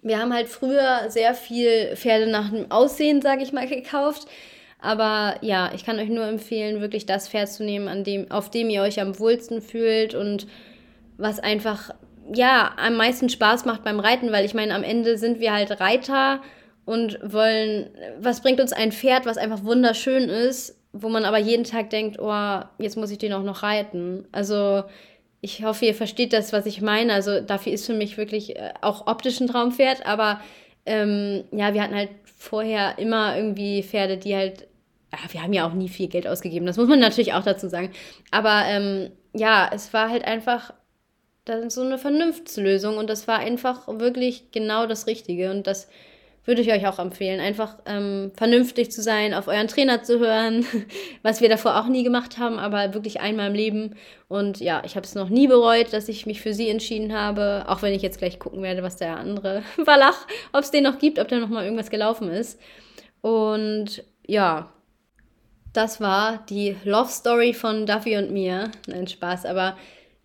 [0.01, 4.27] Wir haben halt früher sehr viel Pferde nach dem Aussehen, sage ich mal, gekauft.
[4.79, 8.51] Aber ja, ich kann euch nur empfehlen, wirklich das Pferd zu nehmen, an dem, auf
[8.51, 10.47] dem ihr euch am wohlsten fühlt und
[11.17, 11.91] was einfach
[12.33, 15.79] ja am meisten Spaß macht beim Reiten, weil ich meine, am Ende sind wir halt
[15.79, 16.41] Reiter
[16.85, 21.63] und wollen, was bringt uns ein Pferd, was einfach wunderschön ist, wo man aber jeden
[21.63, 24.25] Tag denkt, oh, jetzt muss ich den auch noch reiten.
[24.31, 24.83] Also
[25.41, 27.13] ich hoffe, ihr versteht das, was ich meine.
[27.13, 30.39] Also dafür ist für mich wirklich äh, auch optisch ein Traumpferd, aber
[30.85, 34.67] ähm, ja, wir hatten halt vorher immer irgendwie Pferde, die halt,
[35.11, 37.67] ja, wir haben ja auch nie viel Geld ausgegeben, das muss man natürlich auch dazu
[37.67, 37.91] sagen.
[38.31, 40.73] Aber ähm, ja, es war halt einfach
[41.69, 45.87] so eine Vernunftslösung und das war einfach wirklich genau das Richtige und das
[46.47, 50.65] würde ich euch auch empfehlen, einfach ähm, vernünftig zu sein, auf euren Trainer zu hören,
[51.21, 53.95] was wir davor auch nie gemacht haben, aber wirklich einmal im Leben.
[54.29, 57.65] Und ja, ich habe es noch nie bereut, dass ich mich für sie entschieden habe,
[57.67, 60.99] auch wenn ich jetzt gleich gucken werde, was der andere Wallach, ob es den noch
[60.99, 62.59] gibt, ob da noch mal irgendwas gelaufen ist.
[63.19, 64.71] Und ja,
[65.73, 68.71] das war die Love Story von Duffy und mir.
[68.87, 69.75] Nein, Spaß, aber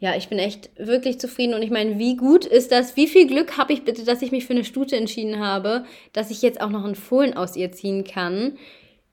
[0.03, 2.97] ja, ich bin echt wirklich zufrieden und ich meine, wie gut ist das?
[2.97, 6.33] Wie viel Glück habe ich bitte, dass ich mich für eine Stute entschieden habe, dass
[6.33, 8.59] ich jetzt auch noch einen Fohlen aus ihr ziehen kann.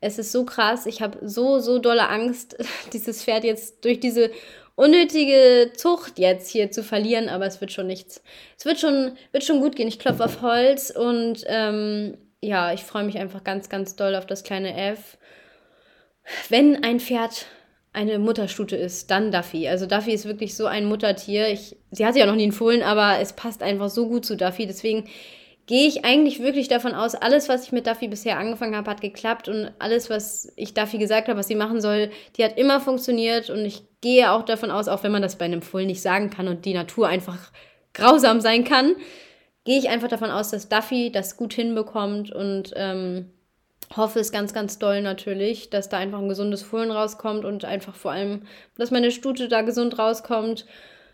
[0.01, 0.87] Es ist so krass.
[0.87, 2.57] Ich habe so, so dolle Angst,
[2.93, 4.31] dieses Pferd jetzt durch diese
[4.73, 8.23] unnötige Zucht jetzt hier zu verlieren, aber es wird schon nichts.
[8.57, 9.87] Es wird schon, wird schon gut gehen.
[9.87, 14.25] Ich klopfe auf Holz und ähm, ja, ich freue mich einfach ganz, ganz doll auf
[14.25, 15.19] das kleine F.
[16.49, 17.45] Wenn ein Pferd
[17.91, 19.67] eine Mutterstute ist, dann Duffy.
[19.67, 21.47] Also Duffy ist wirklich so ein Muttertier.
[21.49, 24.37] Ich, sie hat sich auch noch nie empfohlen, aber es passt einfach so gut zu
[24.37, 24.67] Duffy.
[24.67, 25.05] Deswegen
[25.69, 29.01] gehe ich eigentlich wirklich davon aus, alles, was ich mit Duffy bisher angefangen habe, hat
[29.01, 32.79] geklappt und alles, was ich Duffy gesagt habe, was sie machen soll, die hat immer
[32.79, 36.01] funktioniert und ich gehe auch davon aus, auch wenn man das bei einem Fohlen nicht
[36.01, 37.51] sagen kann und die Natur einfach
[37.93, 38.95] grausam sein kann,
[39.63, 43.29] gehe ich einfach davon aus, dass Duffy das gut hinbekommt und ähm,
[43.95, 47.95] hoffe es ganz, ganz doll natürlich, dass da einfach ein gesundes Fohlen rauskommt und einfach
[47.95, 48.43] vor allem,
[48.77, 50.65] dass meine Stute da gesund rauskommt.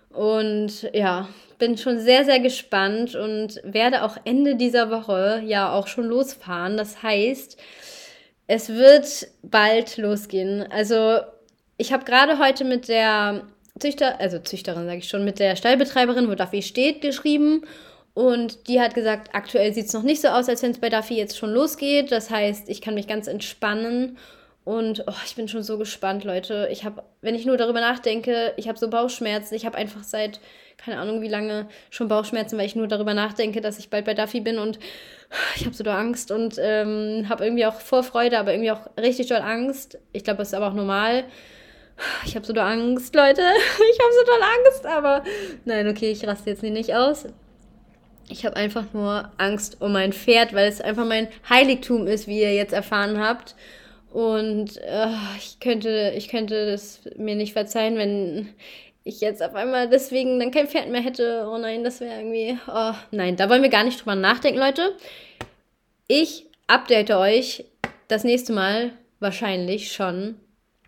[0.10, 5.88] Und ja, bin schon sehr, sehr gespannt und werde auch Ende dieser Woche ja auch
[5.88, 6.78] schon losfahren.
[6.78, 7.58] Das heißt,
[8.48, 10.66] es wird bald losgehen.
[10.72, 11.20] Also
[11.78, 13.44] ich habe gerade heute mit der
[13.80, 17.64] Züchter, also Züchterin sage ich schon, mit der Stallbetreiberin, wo Duffy steht, geschrieben
[18.16, 20.90] und die hat gesagt, aktuell sieht es noch nicht so aus, als wenn es bei
[20.90, 22.14] Duffy jetzt schon losgeht.
[22.14, 24.18] Das heißt, ich kann mich ganz entspannen.
[24.64, 26.70] Und oh, ich bin schon so gespannt, Leute.
[26.72, 29.54] Ich habe, wenn ich nur darüber nachdenke, ich habe so Bauchschmerzen.
[29.54, 30.40] Ich habe einfach seit,
[30.78, 34.14] keine Ahnung wie lange, schon Bauchschmerzen, weil ich nur darüber nachdenke, dass ich bald bei
[34.14, 34.60] Duffy bin.
[34.60, 34.80] Und
[35.58, 39.28] ich habe so doll Angst und ähm, habe irgendwie auch Vorfreude, aber irgendwie auch richtig
[39.28, 40.00] doll Angst.
[40.14, 41.26] Ich glaube, das ist aber auch normal.
[42.26, 43.42] Ich habe so doll Angst, Leute.
[43.92, 45.24] Ich habe so doll Angst, aber
[45.66, 47.26] nein, okay, ich raste jetzt nicht aus.
[48.28, 52.42] Ich habe einfach nur Angst um mein Pferd, weil es einfach mein Heiligtum ist, wie
[52.42, 53.56] ihr jetzt erfahren habt.
[54.12, 55.08] Und äh,
[55.38, 58.54] ich könnte, ich könnte das mir nicht verzeihen, wenn
[59.04, 61.48] ich jetzt auf einmal deswegen dann kein Pferd mehr hätte.
[61.48, 62.58] Oh nein, das wäre irgendwie.
[62.68, 64.96] Oh nein, da wollen wir gar nicht drüber nachdenken, Leute.
[66.08, 67.66] Ich update euch
[68.08, 70.36] das nächste Mal wahrscheinlich schon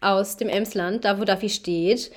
[0.01, 2.11] aus dem Emsland, da wo Duffy steht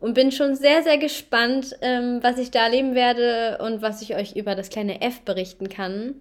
[0.00, 4.16] und bin schon sehr, sehr gespannt, ähm, was ich da erleben werde und was ich
[4.16, 6.16] euch über das kleine F berichten kann.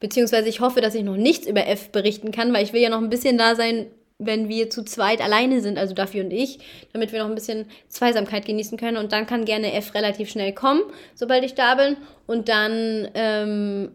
[0.00, 2.90] Beziehungsweise ich hoffe, dass ich noch nichts über F berichten kann, weil ich will ja
[2.90, 3.86] noch ein bisschen da sein,
[4.18, 6.58] wenn wir zu zweit alleine sind, also Duffy und ich,
[6.92, 8.96] damit wir noch ein bisschen Zweisamkeit genießen können.
[8.96, 10.82] Und dann kann gerne F relativ schnell kommen,
[11.14, 11.96] sobald ich da bin.
[12.26, 13.92] Und dann ähm,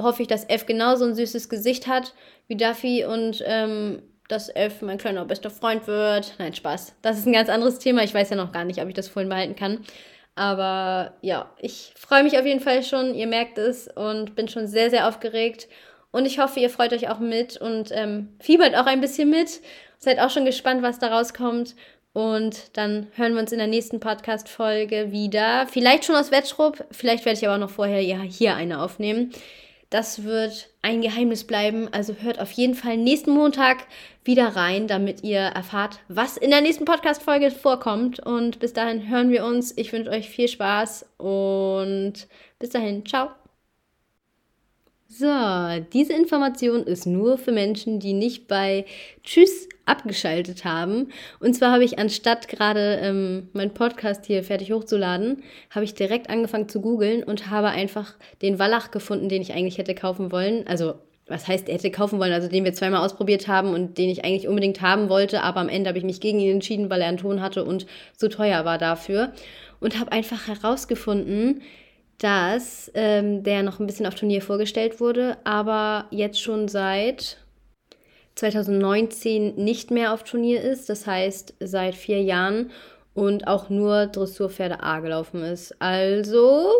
[0.00, 2.14] hoffe ich, dass F genauso ein süßes Gesicht hat
[2.46, 6.34] wie Duffy und ähm, dass F mein kleiner bester Freund wird.
[6.38, 6.94] Nein, Spaß.
[7.02, 8.04] Das ist ein ganz anderes Thema.
[8.04, 9.84] Ich weiß ja noch gar nicht, ob ich das vorhin behalten kann.
[10.34, 13.14] Aber ja, ich freue mich auf jeden Fall schon.
[13.14, 15.66] Ihr merkt es und bin schon sehr, sehr aufgeregt.
[16.10, 19.60] Und ich hoffe, ihr freut euch auch mit und ähm, fiebert auch ein bisschen mit.
[19.98, 21.74] Seid auch schon gespannt, was da rauskommt.
[22.12, 25.66] Und dann hören wir uns in der nächsten Podcast-Folge wieder.
[25.68, 26.84] Vielleicht schon aus Wettschrupp.
[26.90, 29.32] Vielleicht werde ich aber noch vorher hier eine aufnehmen.
[29.90, 31.88] Das wird ein Geheimnis bleiben.
[31.92, 33.86] Also hört auf jeden Fall nächsten Montag
[34.22, 38.20] wieder rein, damit ihr erfahrt, was in der nächsten Podcast-Folge vorkommt.
[38.20, 39.76] Und bis dahin hören wir uns.
[39.76, 42.28] Ich wünsche euch viel Spaß und
[42.58, 43.06] bis dahin.
[43.06, 43.30] Ciao.
[45.10, 45.26] So,
[45.94, 48.84] diese Information ist nur für Menschen, die nicht bei
[49.22, 51.08] Tschüss abgeschaltet haben.
[51.40, 56.30] Und zwar habe ich anstatt gerade ähm, meinen Podcast hier fertig hochzuladen, habe ich direkt
[56.30, 60.66] angefangen zu googeln und habe einfach den Wallach gefunden, den ich eigentlich hätte kaufen wollen.
[60.66, 60.94] Also
[61.28, 64.24] was heißt, er hätte kaufen wollen, also den wir zweimal ausprobiert haben und den ich
[64.24, 67.08] eigentlich unbedingt haben wollte, aber am Ende habe ich mich gegen ihn entschieden, weil er
[67.08, 67.86] einen Ton hatte und
[68.16, 69.32] zu teuer war dafür.
[69.80, 71.62] Und habe einfach herausgefunden,
[72.18, 77.36] dass ähm, der noch ein bisschen auf Turnier vorgestellt wurde, aber jetzt schon seit
[78.38, 80.88] 2019 nicht mehr auf Turnier ist.
[80.88, 82.70] Das heißt, seit vier Jahren
[83.14, 85.74] und auch nur Dressurpferde A gelaufen ist.
[85.80, 86.70] Also,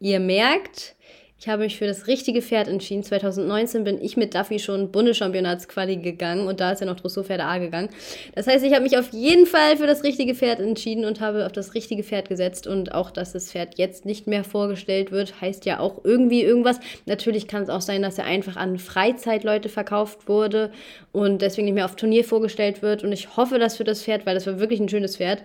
[0.00, 0.94] ihr merkt,
[1.42, 3.02] ich habe mich für das richtige Pferd entschieden.
[3.02, 7.58] 2019 bin ich mit Duffy schon Bundeschampionatsquali gegangen und da ist ja noch Dressurpferde A
[7.58, 7.88] gegangen.
[8.36, 11.44] Das heißt, ich habe mich auf jeden Fall für das richtige Pferd entschieden und habe
[11.44, 15.40] auf das richtige Pferd gesetzt und auch, dass das Pferd jetzt nicht mehr vorgestellt wird,
[15.40, 16.78] heißt ja auch irgendwie irgendwas.
[17.06, 20.70] Natürlich kann es auch sein, dass er einfach an Freizeitleute verkauft wurde
[21.10, 24.26] und deswegen nicht mehr auf Turnier vorgestellt wird und ich hoffe das für das Pferd,
[24.26, 25.42] weil das war wirklich ein schönes Pferd.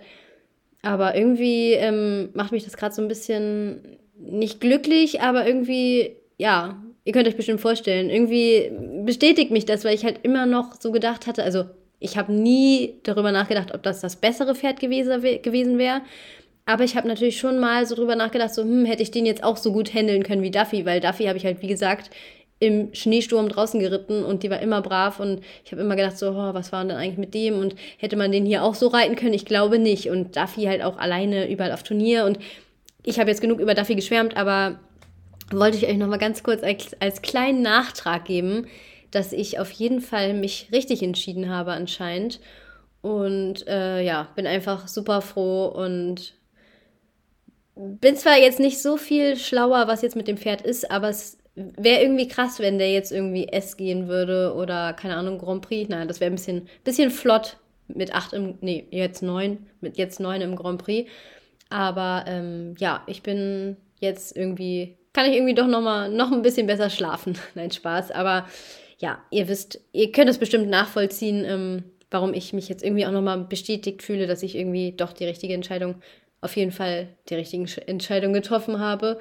[0.80, 6.82] Aber irgendwie ähm, macht mich das gerade so ein bisschen nicht glücklich, aber irgendwie, ja,
[7.04, 8.70] ihr könnt euch bestimmt vorstellen, irgendwie
[9.04, 11.64] bestätigt mich das, weil ich halt immer noch so gedacht hatte, also
[12.00, 16.02] ich habe nie darüber nachgedacht, ob das das bessere Pferd gewesen, wäre.
[16.66, 19.42] Aber ich habe natürlich schon mal so drüber nachgedacht, so, hm, hätte ich den jetzt
[19.42, 22.10] auch so gut handeln können wie Duffy, weil Duffy habe ich halt, wie gesagt,
[22.60, 26.30] im Schneesturm draußen geritten und die war immer brav und ich habe immer gedacht, so,
[26.30, 29.16] oh, was war denn eigentlich mit dem und hätte man den hier auch so reiten
[29.16, 29.34] können?
[29.34, 30.10] Ich glaube nicht.
[30.10, 32.38] Und Duffy halt auch alleine überall auf Turnier und
[33.08, 34.78] ich habe jetzt genug über Duffy geschwärmt, aber
[35.50, 38.66] wollte ich euch noch mal ganz kurz als, als kleinen Nachtrag geben,
[39.10, 42.38] dass ich auf jeden Fall mich richtig entschieden habe anscheinend.
[43.00, 46.34] Und äh, ja, bin einfach super froh und
[47.74, 51.38] bin zwar jetzt nicht so viel schlauer, was jetzt mit dem Pferd ist, aber es
[51.54, 55.88] wäre irgendwie krass, wenn der jetzt irgendwie S gehen würde oder keine Ahnung, Grand Prix.
[55.88, 57.56] Nein, das wäre ein bisschen, bisschen flott
[57.86, 61.08] mit 8 im, nee, jetzt 9, mit jetzt 9 im Grand Prix.
[61.70, 66.42] Aber ähm, ja, ich bin jetzt irgendwie, kann ich irgendwie doch noch mal noch ein
[66.42, 67.36] bisschen besser schlafen.
[67.54, 68.10] Nein, Spaß.
[68.10, 68.46] Aber
[68.98, 73.12] ja, ihr wisst, ihr könnt es bestimmt nachvollziehen, ähm, warum ich mich jetzt irgendwie auch
[73.12, 75.96] noch mal bestätigt fühle, dass ich irgendwie doch die richtige Entscheidung,
[76.40, 79.18] auf jeden Fall die richtige Entscheidung getroffen habe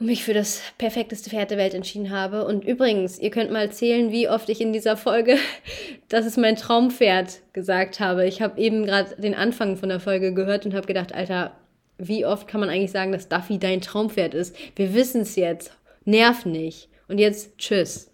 [0.00, 2.46] und mich für das perfekteste Pferd der Welt entschieden habe.
[2.46, 5.36] Und übrigens, ihr könnt mal zählen, wie oft ich in dieser Folge,
[6.08, 8.26] dass es mein Traumpferd gesagt habe.
[8.26, 11.54] Ich habe eben gerade den Anfang von der Folge gehört und habe gedacht, Alter,
[11.98, 14.56] wie oft kann man eigentlich sagen, dass Duffy dein Traumpferd ist?
[14.74, 15.76] Wir wissen es jetzt.
[16.06, 16.88] Nerv nicht.
[17.08, 18.10] Und jetzt tschüss.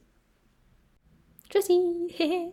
[1.49, 2.53] Tschüssi.